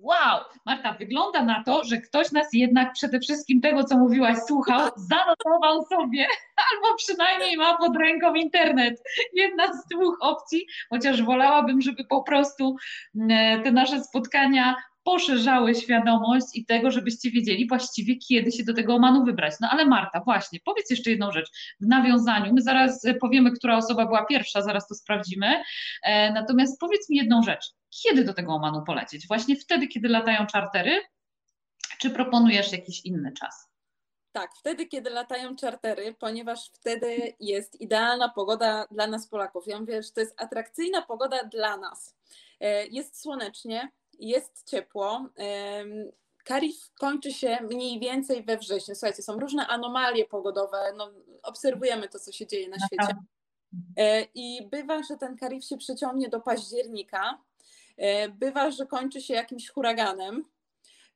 [0.02, 4.88] Wow, Marta, wygląda na to, że ktoś nas jednak przede wszystkim tego, co mówiłaś, słuchał,
[4.96, 6.26] zanotował sobie,
[6.72, 9.02] albo przynajmniej ma pod ręką internet.
[9.34, 12.76] Jedna z dwóch opcji, chociaż wolałabym, żeby po prostu
[13.14, 18.94] mm, te nasze spotkania poszerzały świadomość i tego, żebyście wiedzieli właściwie, kiedy się do tego
[18.94, 19.54] omanu wybrać.
[19.60, 21.50] No ale Marta, właśnie, powiedz jeszcze jedną rzecz
[21.80, 22.54] w nawiązaniu.
[22.54, 25.62] My zaraz powiemy, która osoba była pierwsza, zaraz to sprawdzimy.
[26.02, 27.66] E, natomiast powiedz mi jedną rzecz.
[28.02, 29.28] Kiedy do tego omanu polecieć?
[29.28, 31.00] Właśnie wtedy, kiedy latają czartery?
[31.98, 33.72] Czy proponujesz jakiś inny czas?
[34.32, 39.66] Tak, wtedy, kiedy latają czartery, ponieważ wtedy jest idealna pogoda dla nas Polaków.
[39.66, 42.16] Ja mówię, że to jest atrakcyjna pogoda dla nas.
[42.60, 43.88] E, jest słonecznie,
[44.18, 45.28] jest ciepło.
[46.44, 48.94] Karif kończy się mniej więcej we wrześniu.
[48.94, 51.10] Słuchajcie, są różne anomalie pogodowe, no,
[51.42, 53.16] obserwujemy to, co się dzieje na świecie.
[53.96, 57.38] E, I bywa, że ten karif się przeciągnie do października.
[57.96, 60.44] E, bywa, że kończy się jakimś huraganem.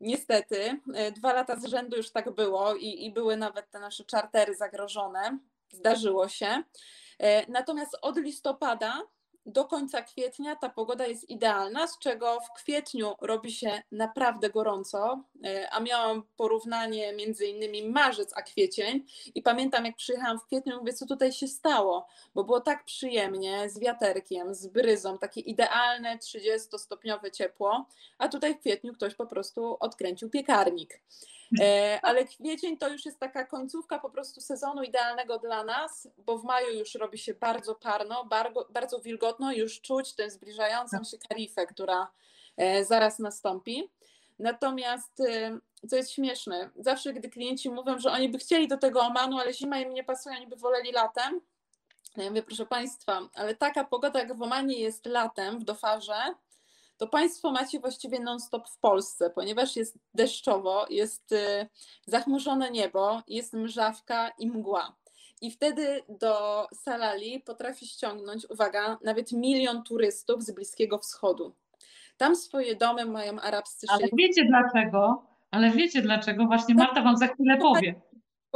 [0.01, 4.05] Niestety, e, dwa lata z rzędu już tak było i, i były nawet te nasze
[4.05, 5.39] czartery zagrożone.
[5.73, 6.63] Zdarzyło się.
[7.49, 9.03] Natomiast od listopada
[9.47, 15.25] do końca kwietnia ta pogoda jest idealna, z czego w kwietniu robi się naprawdę gorąco,
[15.45, 20.79] e, a miałam porównanie między innymi marzec a kwiecień i pamiętam jak przyjechałam w kwietniu,
[20.79, 26.19] mówię co tutaj się stało, bo było tak przyjemnie, z wiaterkiem, z bryzą, takie idealne
[26.19, 27.87] 30-stopniowe ciepło,
[28.19, 31.01] a tutaj w kwietniu ktoś po prostu odkręcił piekarnik.
[31.61, 36.39] E, ale kwiecień to już jest taka końcówka po prostu sezonu idealnego dla nas, bo
[36.39, 41.19] w maju już robi się bardzo parno, bardzo, bardzo wilgotno, już czuć tę zbliżającą się
[41.29, 42.09] karifę, która
[42.57, 43.91] e, zaraz nastąpi.
[44.39, 49.01] Natomiast e, co jest śmieszne, zawsze gdy klienci mówią, że oni by chcieli do tego
[49.01, 51.41] Omanu, ale zima im nie pasuje, oni by woleli latem,
[52.17, 56.35] ja mówię, proszę Państwa, ale taka pogoda jak w Omanie jest latem w Dofarze,
[56.97, 61.69] to Państwo macie właściwie non-stop w Polsce, ponieważ jest deszczowo, jest y,
[62.07, 64.97] zachmurzone niebo, jest mrzawka i mgła.
[65.41, 71.55] I wtedy do Salali potrafi ściągnąć, uwaga, nawet milion turystów z Bliskiego Wschodu.
[72.17, 75.23] Tam swoje domy mają arabscy Ale wiecie dlaczego?
[75.51, 76.47] Ale wiecie dlaczego?
[76.47, 76.75] Właśnie.
[76.75, 77.95] Marta Wam za chwilę powie.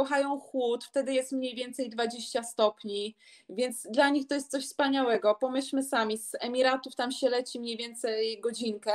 [0.01, 3.15] Kochają chłód, wtedy jest mniej więcej 20 stopni,
[3.49, 5.35] więc dla nich to jest coś wspaniałego.
[5.35, 8.93] Pomyślmy sami, z Emiratów tam się leci mniej więcej godzinkę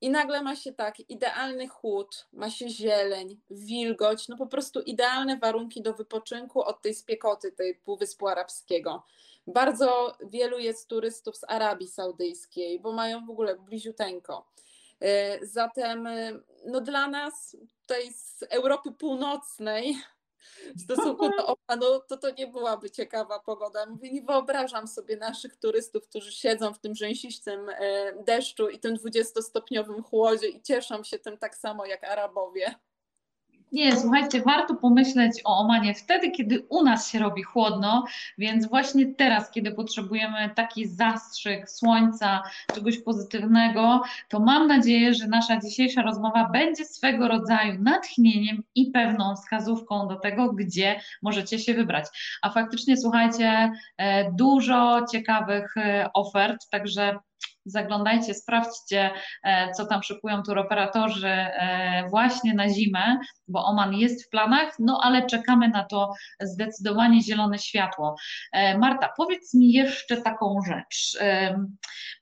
[0.00, 5.38] i nagle ma się tak, idealny chłód, ma się zieleń, wilgoć, no po prostu idealne
[5.38, 9.02] warunki do wypoczynku od tej spiekoty, tej Półwyspu Arabskiego.
[9.46, 14.46] Bardzo wielu jest turystów z Arabii Saudyjskiej, bo mają w ogóle bliziuteńko.
[15.00, 16.08] E, zatem
[16.66, 19.96] no dla nas tutaj z Europy Północnej
[20.76, 23.86] w stosunku do OPA, no to to nie byłaby ciekawa pogoda.
[23.86, 28.96] Mówię, nie wyobrażam sobie naszych turystów, którzy siedzą w tym rzęsistym e, deszczu i tym
[28.96, 32.74] 20-stopniowym chłodzie i cieszą się tym tak samo jak Arabowie.
[33.72, 38.04] Nie, słuchajcie, warto pomyśleć o Omanie wtedy, kiedy u nas się robi chłodno,
[38.38, 42.42] więc właśnie teraz, kiedy potrzebujemy taki zastrzyk słońca,
[42.74, 49.36] czegoś pozytywnego, to mam nadzieję, że nasza dzisiejsza rozmowa będzie swego rodzaju natchnieniem i pewną
[49.36, 52.06] wskazówką do tego, gdzie możecie się wybrać.
[52.42, 57.18] A faktycznie, słuchajcie, e, dużo ciekawych e, ofert, także
[57.64, 59.10] zaglądajcie, sprawdźcie,
[59.44, 65.00] e, co tam szykują turoperatorzy e, właśnie na zimę, bo Oman jest w planach, no
[65.02, 68.16] ale czekamy na to zdecydowanie zielone światło.
[68.52, 71.18] E, Marta, powiedz mi jeszcze taką rzecz.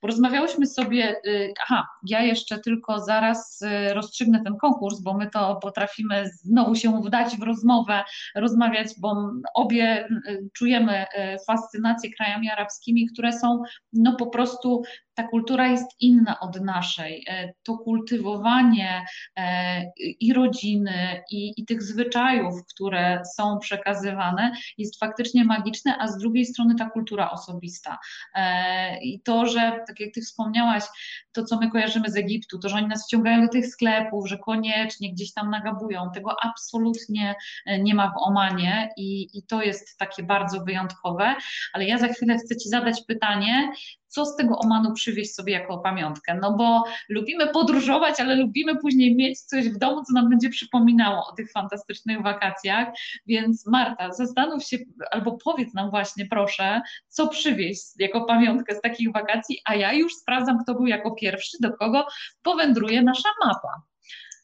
[0.01, 1.15] Porozmawiałyśmy sobie,
[1.63, 3.63] aha, ja jeszcze tylko zaraz
[3.93, 8.03] rozstrzygnę ten konkurs, bo my to potrafimy znowu się wdać w rozmowę,
[8.35, 10.07] rozmawiać, bo obie
[10.53, 11.05] czujemy
[11.47, 13.63] fascynację krajami arabskimi, które są
[13.93, 14.83] no po prostu
[15.19, 17.25] ta kultura jest inna od naszej.
[17.27, 19.05] E, to kultywowanie
[19.35, 26.17] e, i rodziny, i, i tych zwyczajów, które są przekazywane, jest faktycznie magiczne, a z
[26.17, 27.97] drugiej strony ta kultura osobista.
[28.35, 30.83] E, I to, że tak jak Ty wspomniałaś,
[31.31, 34.37] to co my kojarzymy z Egiptu, to, że oni nas wciągają do tych sklepów, że
[34.37, 37.35] koniecznie gdzieś tam nagabują, tego absolutnie
[37.79, 41.35] nie ma w Omanie i, i to jest takie bardzo wyjątkowe.
[41.73, 43.71] Ale ja za chwilę chcę Ci zadać pytanie,
[44.07, 46.39] co z tego Omanu przywieźć sobie jako pamiątkę.
[46.41, 51.27] No bo lubimy podróżować, ale lubimy później mieć coś w domu, co nam będzie przypominało
[51.27, 52.87] o tych fantastycznych wakacjach.
[53.27, 54.77] Więc Marta, zastanów się
[55.11, 60.15] albo powiedz nam właśnie, proszę, co przywieźć jako pamiątkę z takich wakacji, a ja już
[60.15, 61.28] sprawdzam, kto był jako pierwszy,
[61.59, 62.07] do kogo
[62.43, 63.81] powędruje nasza mapa.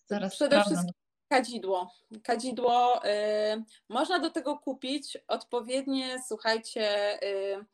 [0.06, 0.94] Zaraz Przede wszystkim
[1.30, 1.92] kadzidło.
[2.24, 3.10] Kadzidło, y,
[3.90, 7.66] można do tego kupić odpowiednie, słuchajcie, y,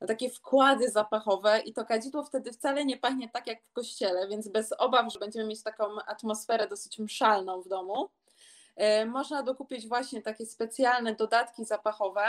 [0.00, 4.28] na takie wkłady zapachowe i to kadzidło wtedy wcale nie pachnie tak jak w kościele,
[4.28, 8.08] więc bez obaw, że będziemy mieć taką atmosferę dosyć mszalną w domu.
[8.76, 12.26] E, można dokupić właśnie takie specjalne dodatki zapachowe,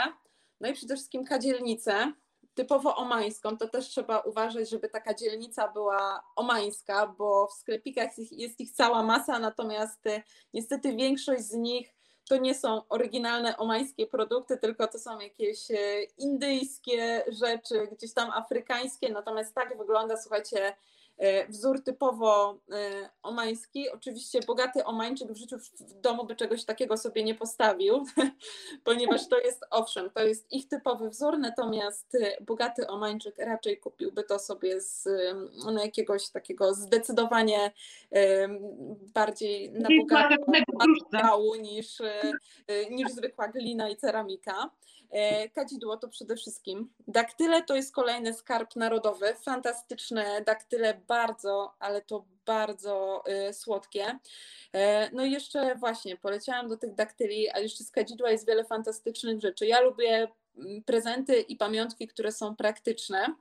[0.60, 2.12] no i przede wszystkim kadzielnicę,
[2.54, 8.60] typowo omańską, to też trzeba uważać, żeby taka dzielnica była omańska, bo w sklepikach jest
[8.60, 10.22] ich cała masa, natomiast e,
[10.54, 11.94] niestety większość z nich
[12.28, 18.30] to nie są oryginalne omańskie produkty, tylko to są jakieś e, indyjskie rzeczy, gdzieś tam
[18.30, 20.74] afrykańskie, natomiast tak wygląda, słuchajcie,
[21.48, 23.90] wzór typowo e, omański.
[23.90, 28.04] Oczywiście bogaty omańczyk w życiu w domu by czegoś takiego sobie nie postawił,
[28.84, 34.24] ponieważ to jest, owszem, to jest ich typowy wzór, natomiast e, bogaty omańczyk raczej kupiłby
[34.24, 35.08] to sobie z
[35.64, 37.72] no, jakiegoś takiego zdecydowanie
[39.14, 39.88] bardziej na
[40.78, 42.02] materiału niż,
[42.90, 44.70] niż zwykła glina i ceramika.
[45.12, 46.90] E, kadzidło to przede wszystkim.
[47.08, 49.34] Daktyle to jest kolejny skarb narodowy.
[49.34, 54.18] Fantastyczne daktyle, bardzo, ale to bardzo y, słodkie.
[54.72, 58.64] E, no i jeszcze właśnie poleciałam do tych daktyli, a jeszcze z kadzidła jest wiele
[58.64, 59.66] fantastycznych rzeczy.
[59.66, 63.34] Ja lubię mm, prezenty i pamiątki, które są praktyczne.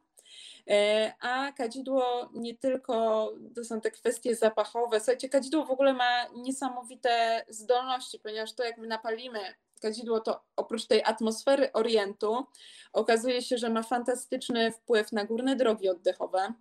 [0.69, 4.99] E, a kadzidło nie tylko, to są te kwestie zapachowe.
[4.99, 9.39] Słuchajcie, kadzidło w ogóle ma niesamowite zdolności, ponieważ to jak my napalimy
[9.81, 12.45] kadzidło to oprócz tej atmosfery Orientu
[12.93, 16.53] okazuje się, że ma fantastyczny wpływ na górne drogi oddechowe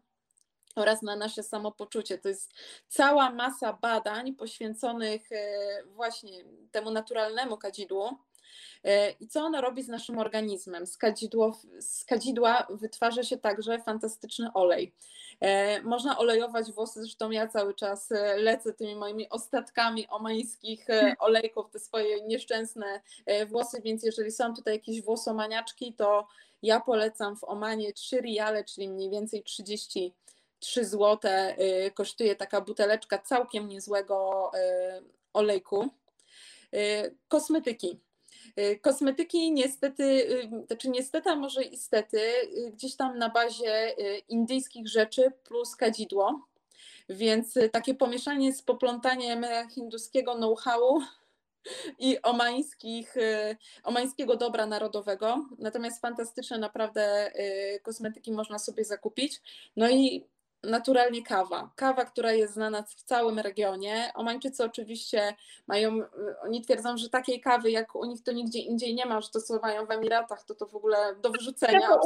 [0.80, 2.18] oraz na nasze samopoczucie.
[2.18, 2.52] To jest
[2.88, 5.48] cała masa badań poświęconych e,
[5.84, 8.08] właśnie temu naturalnemu kadzidłu.
[8.84, 10.86] E, I co ono robi z naszym organizmem?
[10.86, 14.94] Z, kadzidło, z kadzidła wytwarza się także fantastyczny olej.
[15.40, 20.86] E, można olejować włosy, zresztą ja cały czas lecę tymi moimi ostatkami omańskich
[21.18, 23.00] olejków, te swoje nieszczęsne
[23.48, 26.26] włosy, więc jeżeli są tutaj jakieś włosomaniaczki, to
[26.62, 30.14] ja polecam w Omanie 3 riale, czyli mniej więcej 30
[30.60, 31.18] 3 zł
[31.94, 34.50] kosztuje taka buteleczka całkiem niezłego
[35.32, 35.88] olejku.
[37.28, 38.00] Kosmetyki.
[38.80, 40.26] Kosmetyki niestety,
[40.66, 42.20] znaczy niestety, a może istety,
[42.72, 43.94] gdzieś tam na bazie
[44.28, 46.46] indyjskich rzeczy plus kadzidło,
[47.08, 51.00] więc takie pomieszanie z poplątaniem hinduskiego know-howu
[51.98, 55.46] i omańskich, y, omańskiego dobra narodowego.
[55.58, 57.32] Natomiast fantastyczne naprawdę
[57.76, 59.40] y, kosmetyki można sobie zakupić.
[59.76, 60.26] No i
[60.62, 61.70] naturalnie kawa.
[61.76, 64.12] Kawa, która jest znana w całym regionie.
[64.14, 65.34] Omańczycy oczywiście
[65.66, 66.00] mają,
[66.44, 69.40] oni twierdzą, że takiej kawy jak u nich to nigdzie indziej nie ma, że to
[69.40, 71.80] co mają w Emiratach, to to w ogóle do wyrzucenia.
[71.80, 71.98] Ja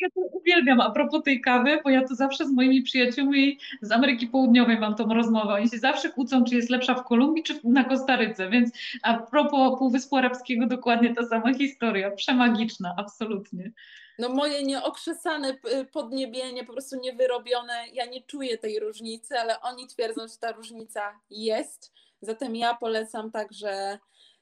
[0.00, 3.92] ja to uwielbiam a propos tej kawy, bo ja to zawsze z moimi przyjaciółmi z
[3.92, 5.54] Ameryki Południowej mam tą rozmowę.
[5.54, 8.70] Oni się zawsze kłócą, czy jest lepsza w Kolumbii, czy na Kostaryce, więc
[9.02, 13.72] a propos Półwyspu Arabskiego dokładnie ta sama historia, przemagiczna, absolutnie
[14.20, 15.58] no moje nieokrzesane
[15.92, 21.20] podniebienie, po prostu niewyrobione, ja nie czuję tej różnicy, ale oni twierdzą, że ta różnica
[21.30, 21.92] jest.
[22.22, 23.98] Zatem ja polecam także,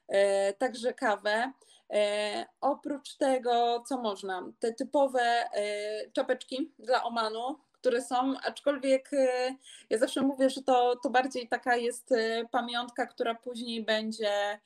[0.07, 1.51] e, także kawę.
[1.93, 4.51] E, oprócz tego, co można?
[4.59, 9.55] Te typowe e, czapeczki dla Omanu, które są, aczkolwiek e,
[9.89, 12.13] ja zawsze mówię, że to, to bardziej taka jest
[12.51, 14.59] pamiątka, która później będzie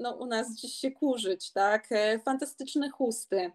[0.00, 1.88] no, u nas gdzieś się kurzyć, tak?
[2.24, 3.52] Fantastyczne chusty.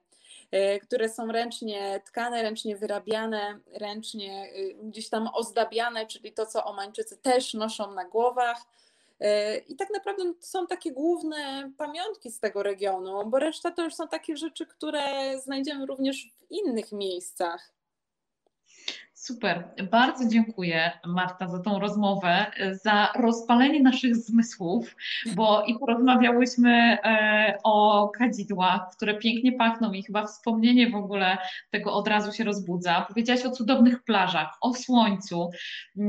[0.83, 7.17] Które są ręcznie tkane, ręcznie wyrabiane, ręcznie y, gdzieś tam ozdabiane, czyli to, co Omańczycy
[7.17, 8.65] też noszą na głowach.
[9.21, 13.95] E, I tak naprawdę są takie główne pamiątki z tego regionu, bo reszta to już
[13.95, 15.01] są takie rzeczy, które
[15.39, 17.73] znajdziemy również w innych miejscach.
[19.23, 19.63] Super.
[19.91, 22.45] Bardzo dziękuję Marta za tą rozmowę,
[22.83, 24.95] za rozpalenie naszych zmysłów,
[25.35, 31.37] bo i porozmawiałyśmy e, o kadzidłach, które pięknie pachną i chyba wspomnienie w ogóle
[31.71, 33.05] tego od razu się rozbudza.
[33.07, 35.49] Powiedziałaś o cudownych plażach, o słońcu,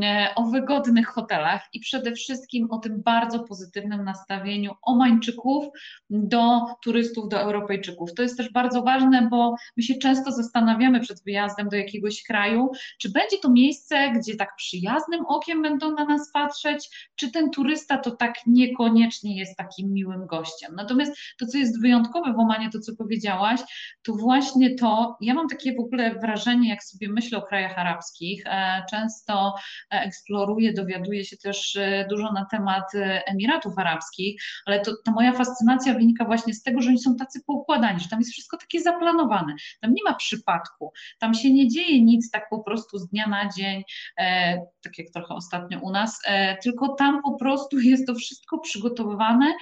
[0.03, 5.65] e, o wygodnych hotelach i przede wszystkim o tym bardzo pozytywnym nastawieniu Omańczyków
[6.11, 8.15] do turystów, do Europejczyków.
[8.15, 12.71] To jest też bardzo ważne, bo my się często zastanawiamy przed wyjazdem do jakiegoś kraju,
[13.03, 17.99] czy będzie to miejsce, gdzie tak przyjaznym okiem będą na nas patrzeć, czy ten turysta
[17.99, 20.75] to tak niekoniecznie jest takim miłym gościem.
[20.77, 23.61] Natomiast to, co jest wyjątkowe w Omanie, to co powiedziałaś,
[24.03, 28.43] to właśnie to, ja mam takie w ogóle wrażenie, jak sobie myślę o krajach arabskich,
[28.47, 29.55] e, często
[29.93, 32.85] e, eksploruję, dowiaduję się też e, dużo na temat
[33.27, 37.41] Emiratów Arabskich, ale to, ta moja fascynacja wynika właśnie z tego, że oni są tacy
[37.47, 42.03] poukładani, że tam jest wszystko takie zaplanowane, tam nie ma przypadku, tam się nie dzieje
[42.03, 43.83] nic tak po prostu prostu z dnia na dzień,
[44.19, 48.59] e, tak jak trochę ostatnio u nas, e, tylko tam po prostu jest to wszystko
[48.59, 49.53] przygotowywane,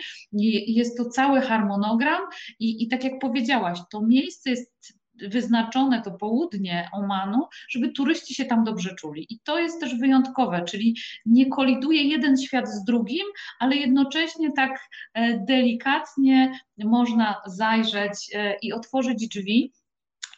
[0.66, 2.20] jest to cały harmonogram
[2.58, 8.44] i, i tak jak powiedziałaś, to miejsce jest wyznaczone to południe Omanu, żeby turyści się
[8.44, 9.26] tam dobrze czuli.
[9.30, 13.26] I to jest też wyjątkowe, czyli nie koliduje jeden świat z drugim,
[13.58, 14.80] ale jednocześnie tak
[15.14, 16.52] e, delikatnie
[16.84, 18.30] można zajrzeć
[18.62, 19.72] i otworzyć drzwi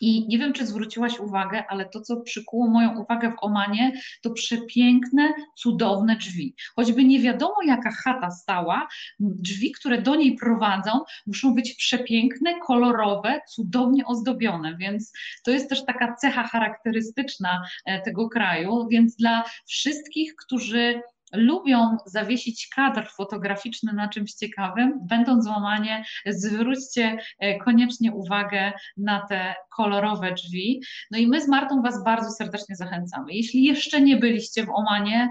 [0.03, 3.93] i nie wiem, czy zwróciłaś uwagę, ale to, co przykuło moją uwagę w Omanie,
[4.23, 6.55] to przepiękne, cudowne drzwi.
[6.77, 8.89] Choćby nie wiadomo, jaka chata stała,
[9.21, 10.91] drzwi, które do niej prowadzą,
[11.27, 15.13] muszą być przepiękne, kolorowe, cudownie ozdobione, więc
[15.45, 18.89] to jest też taka cecha charakterystyczna e, tego kraju.
[18.91, 21.03] Więc dla wszystkich, którzy
[21.33, 29.27] lubią zawiesić kadr fotograficzny na czymś ciekawym, będąc w Omanie, zwróćcie e, koniecznie uwagę na
[29.27, 30.83] te kolorowe drzwi.
[31.11, 33.33] No i my z Martą Was bardzo serdecznie zachęcamy.
[33.33, 35.29] Jeśli jeszcze nie byliście w Omanie,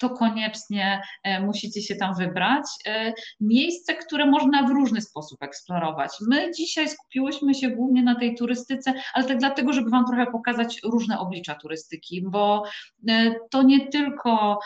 [0.00, 2.64] to koniecznie e, musicie się tam wybrać.
[2.86, 6.10] E, miejsce, które można w różny sposób eksplorować.
[6.28, 10.80] My dzisiaj skupiłyśmy się głównie na tej turystyce, ale tak dlatego, żeby Wam trochę pokazać
[10.84, 12.64] różne oblicza turystyki, bo
[13.08, 14.58] e, to nie tylko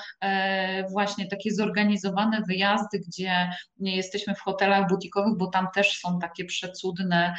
[0.90, 7.34] właśnie takie zorganizowane wyjazdy, gdzie jesteśmy w hotelach butikowych, bo tam też są takie przecudne,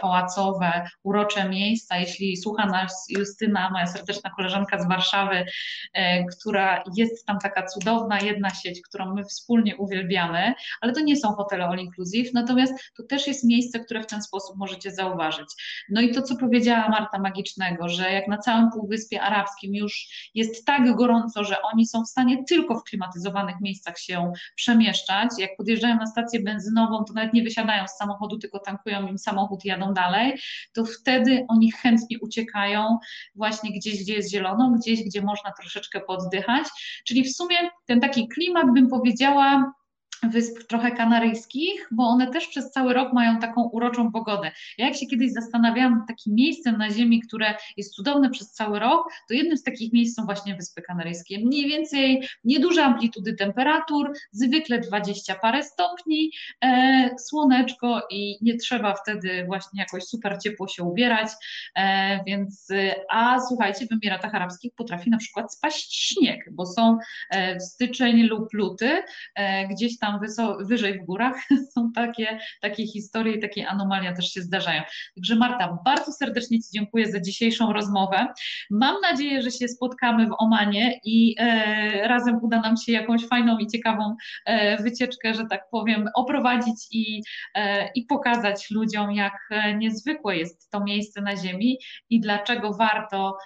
[0.00, 1.96] pałacowe, urocze miejsca.
[1.96, 5.44] Jeśli słucha nas Justyna, moja serdeczna koleżanka z Warszawy,
[6.40, 11.16] która jest tam tam taka cudowna jedna sieć, którą my wspólnie uwielbiamy, ale to nie
[11.16, 15.46] są hotele all inclusive, natomiast to też jest miejsce, które w ten sposób możecie zauważyć.
[15.90, 20.64] No i to, co powiedziała Marta Magicznego, że jak na całym Półwyspie Arabskim już jest
[20.66, 25.96] tak gorąco, że oni są w stanie tylko w klimatyzowanych miejscach się przemieszczać, jak podjeżdżają
[25.96, 29.94] na stację benzynową, to nawet nie wysiadają z samochodu, tylko tankują im samochód i jadą
[29.94, 30.38] dalej,
[30.72, 32.98] to wtedy oni chętnie uciekają
[33.34, 36.64] właśnie gdzieś, gdzie jest zielono, gdzieś, gdzie można troszeczkę poddychać,
[37.04, 39.72] czyli w sumie ten taki klimat, bym powiedziała,
[40.22, 44.50] wysp trochę kanaryjskich, bo one też przez cały rok mają taką uroczą pogodę.
[44.78, 49.12] Ja jak się kiedyś zastanawiałam takim miejscem na ziemi, które jest cudowne przez cały rok,
[49.28, 51.38] to jednym z takich miejsc są właśnie Wyspy Kanaryjskie.
[51.38, 56.30] Mniej więcej nieduże amplitudy temperatur, zwykle 20 parę stopni,
[56.64, 61.28] e, słoneczko i nie trzeba wtedy właśnie jakoś super ciepło się ubierać,
[61.76, 62.68] e, więc
[63.10, 66.98] a słuchajcie, w Emiratach Arabskich potrafi na przykład spaść śnieg, bo są
[67.30, 69.02] e, w styczeń lub luty,
[69.34, 71.36] e, gdzieś tam tam wyżej w górach
[71.74, 74.82] są takie, takie historie i takie anomalia też się zdarzają.
[75.14, 78.26] Także Marta, bardzo serdecznie Ci dziękuję za dzisiejszą rozmowę.
[78.70, 83.58] Mam nadzieję, że się spotkamy w Omanie i e, razem uda nam się jakąś fajną
[83.58, 87.22] i ciekawą e, wycieczkę, że tak powiem, oprowadzić i,
[87.54, 91.78] e, i pokazać ludziom, jak e, niezwykłe jest to miejsce na Ziemi
[92.10, 93.36] i dlaczego warto,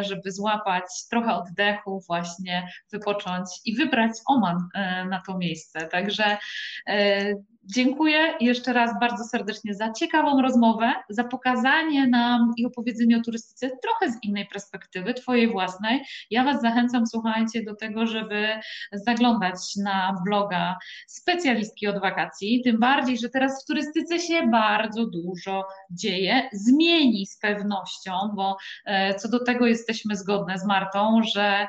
[0.00, 5.86] żeby złapać trochę oddechu, właśnie wypocząć i wybrać Oman e, na to miejsce.
[5.86, 6.38] Także
[6.88, 13.20] e, dziękuję jeszcze raz bardzo serdecznie za ciekawą rozmowę, za pokazanie nam i opowiedzenie o
[13.20, 16.04] turystyce trochę z innej perspektywy, Twojej własnej.
[16.30, 18.48] Ja Was zachęcam, słuchajcie, do tego, żeby
[18.92, 25.64] zaglądać na bloga specjalistki od wakacji, tym bardziej, że teraz w turystyce się bardzo dużo
[25.90, 31.66] dzieje, zmieni z pewnością, bo e, co do tego jesteśmy zgodne z Martą, że,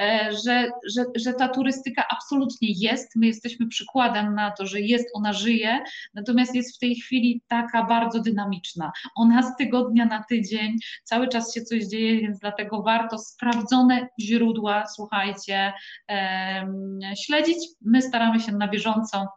[0.00, 3.16] e, że, że, że ta turystyka absolutnie jest.
[3.16, 5.78] My jesteśmy przykładem na to, że jest ona żyje,
[6.14, 8.92] natomiast jest w tej chwili taka bardzo dynamiczna.
[9.16, 14.86] Ona z tygodnia na tydzień, cały czas się coś dzieje, więc dlatego warto sprawdzone źródła,
[14.86, 15.72] słuchajcie,
[17.26, 17.56] śledzić.
[17.80, 19.28] My staramy się na bieżąco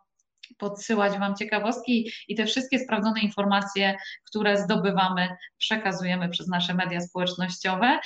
[0.58, 3.96] podsyłać Wam ciekawostki i te wszystkie sprawdzone informacje,
[4.26, 8.00] które zdobywamy, przekazujemy przez nasze media społecznościowe.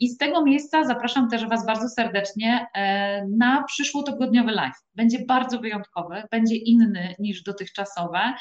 [0.00, 4.76] I z tego miejsca zapraszam też Was bardzo serdecznie e, na przyszłotygodniowy live.
[4.94, 8.34] Będzie bardzo wyjątkowy, będzie inny niż dotychczasowe,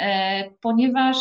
[0.00, 1.16] e, ponieważ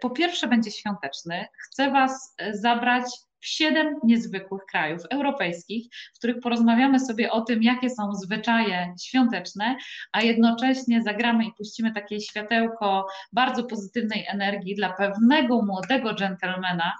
[0.00, 1.46] po pierwsze będzie świąteczny.
[1.64, 7.90] Chcę Was zabrać w siedem niezwykłych krajów europejskich, w których porozmawiamy sobie o tym, jakie
[7.90, 9.76] są zwyczaje świąteczne,
[10.12, 16.92] a jednocześnie zagramy i puścimy takie światełko bardzo pozytywnej energii dla pewnego młodego dżentelmena,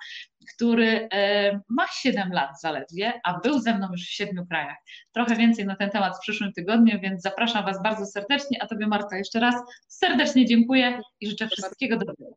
[0.55, 4.77] który e, ma 7 lat zaledwie, a był ze mną już w siedmiu krajach.
[5.13, 8.87] Trochę więcej na ten temat w przyszłym tygodniu, więc zapraszam Was bardzo serdecznie, a Tobie
[8.87, 9.55] Marta jeszcze raz
[9.89, 12.37] serdecznie dziękuję i życzę wszystkiego dobrego.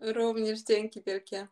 [0.00, 1.48] Również dzięki wielkie.